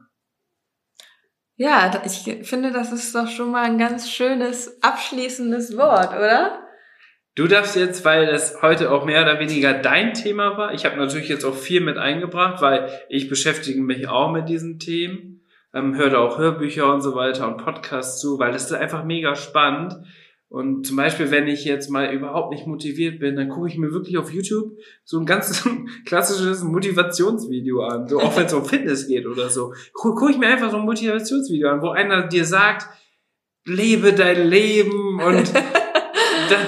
[1.56, 6.66] Ja, ich finde, das ist doch schon mal ein ganz schönes abschließendes Wort, oder?
[7.34, 10.96] Du darfst jetzt, weil das heute auch mehr oder weniger dein Thema war, ich habe
[10.96, 15.40] natürlich jetzt auch viel mit eingebracht, weil ich beschäftige mich auch mit diesen Themen,
[15.72, 19.34] ähm, höre auch Hörbücher und so weiter und Podcasts zu, weil das ist einfach mega
[19.34, 19.96] spannend.
[20.50, 23.90] Und zum Beispiel, wenn ich jetzt mal überhaupt nicht motiviert bin, dann gucke ich mir
[23.92, 25.66] wirklich auf YouTube so ein ganz
[26.04, 28.06] klassisches Motivationsvideo an.
[28.06, 29.72] So auch wenn es um Fitness geht oder so.
[29.94, 32.86] Gucke ich mir einfach so ein Motivationsvideo an, wo einer dir sagt,
[33.64, 35.50] lebe dein Leben und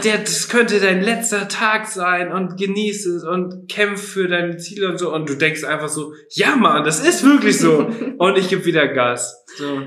[0.03, 4.99] das könnte dein letzter Tag sein und genieß es und kämpf für deine Ziele und
[4.99, 5.13] so.
[5.13, 7.91] Und du denkst einfach so, ja Mann, das ist wirklich so.
[8.19, 9.45] und ich gebe wieder Gas.
[9.57, 9.83] So.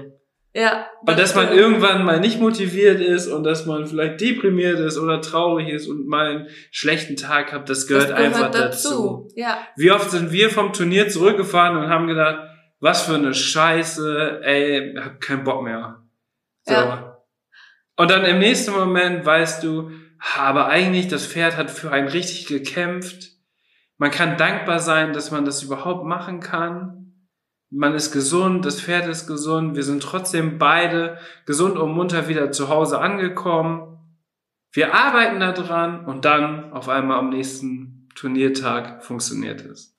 [0.53, 0.87] Ja.
[1.05, 5.21] Und dass man irgendwann mal nicht motiviert ist und dass man vielleicht deprimiert ist oder
[5.21, 8.89] traurig ist und mal einen schlechten Tag hat, das gehört, das gehört einfach dazu.
[8.89, 9.31] dazu.
[9.35, 9.59] Ja.
[9.75, 12.39] Wie oft sind wir vom Turnier zurückgefahren und haben gedacht,
[12.79, 16.03] was für eine Scheiße, ey, hab keinen Bock mehr.
[16.63, 16.73] So.
[16.73, 17.06] Ja.
[17.97, 19.91] Und dann im nächsten Moment weißt du,
[20.37, 23.31] aber eigentlich das Pferd hat für einen richtig gekämpft.
[23.97, 27.27] Man kann dankbar sein, dass man das überhaupt machen kann.
[27.69, 29.75] Man ist gesund, das Pferd ist gesund.
[29.75, 33.97] Wir sind trotzdem beide gesund und munter wieder zu Hause angekommen.
[34.71, 39.97] Wir arbeiten da dran und dann auf einmal am nächsten Turniertag funktioniert es.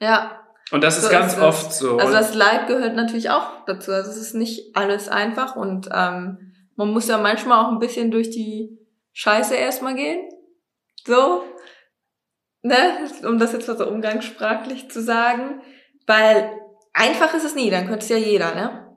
[0.00, 0.40] Ja.
[0.72, 1.98] Und das so ist ganz ist oft so.
[1.98, 3.92] Also das Leid gehört natürlich auch dazu.
[3.92, 6.49] Also es ist nicht alles einfach und ähm,
[6.80, 8.78] man muss ja manchmal auch ein bisschen durch die
[9.12, 10.30] Scheiße erstmal gehen.
[11.04, 11.44] So.
[12.62, 13.06] Ne?
[13.22, 15.60] Um das jetzt mal so umgangssprachlich zu sagen.
[16.06, 16.50] Weil
[16.94, 18.96] einfach ist es nie, dann könnte es ja jeder, ne?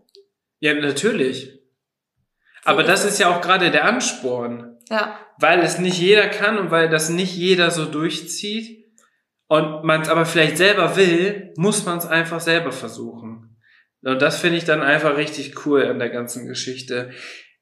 [0.61, 1.59] Ja, natürlich.
[2.63, 4.77] Aber das ist ja auch gerade der Ansporn.
[4.89, 5.19] Ja.
[5.37, 8.85] Weil es nicht jeder kann und weil das nicht jeder so durchzieht
[9.47, 13.57] und man es aber vielleicht selber will, muss man es einfach selber versuchen.
[14.03, 17.11] Und das finde ich dann einfach richtig cool an der ganzen Geschichte.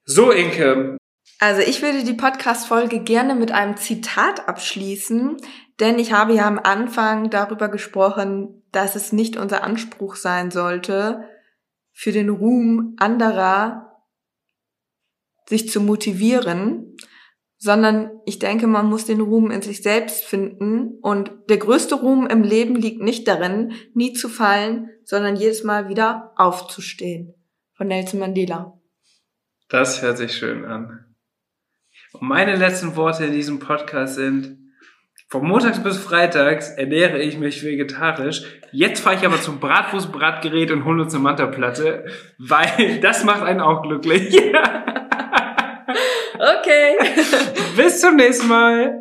[0.05, 0.97] So, Inke.
[1.39, 5.37] Also ich würde die Podcast-Folge gerne mit einem Zitat abschließen,
[5.79, 11.27] denn ich habe ja am Anfang darüber gesprochen, dass es nicht unser Anspruch sein sollte,
[11.93, 14.03] für den Ruhm anderer
[15.47, 16.95] sich zu motivieren,
[17.57, 22.25] sondern ich denke, man muss den Ruhm in sich selbst finden und der größte Ruhm
[22.27, 27.35] im Leben liegt nicht darin, nie zu fallen, sondern jedes Mal wieder aufzustehen.
[27.73, 28.80] Von Nelson Mandela.
[29.71, 31.05] Das hört sich schön an.
[32.11, 34.57] Und meine letzten Worte in diesem Podcast sind,
[35.29, 38.43] von montags bis freitags ernähre ich mich vegetarisch.
[38.73, 42.03] Jetzt fahre ich aber zum Bratwurstbratgerät und hole uns eine Mantaplatte,
[42.37, 44.35] weil das macht einen auch glücklich.
[46.35, 46.97] okay.
[47.77, 49.00] bis zum nächsten Mal.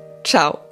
[0.23, 0.70] Ciao.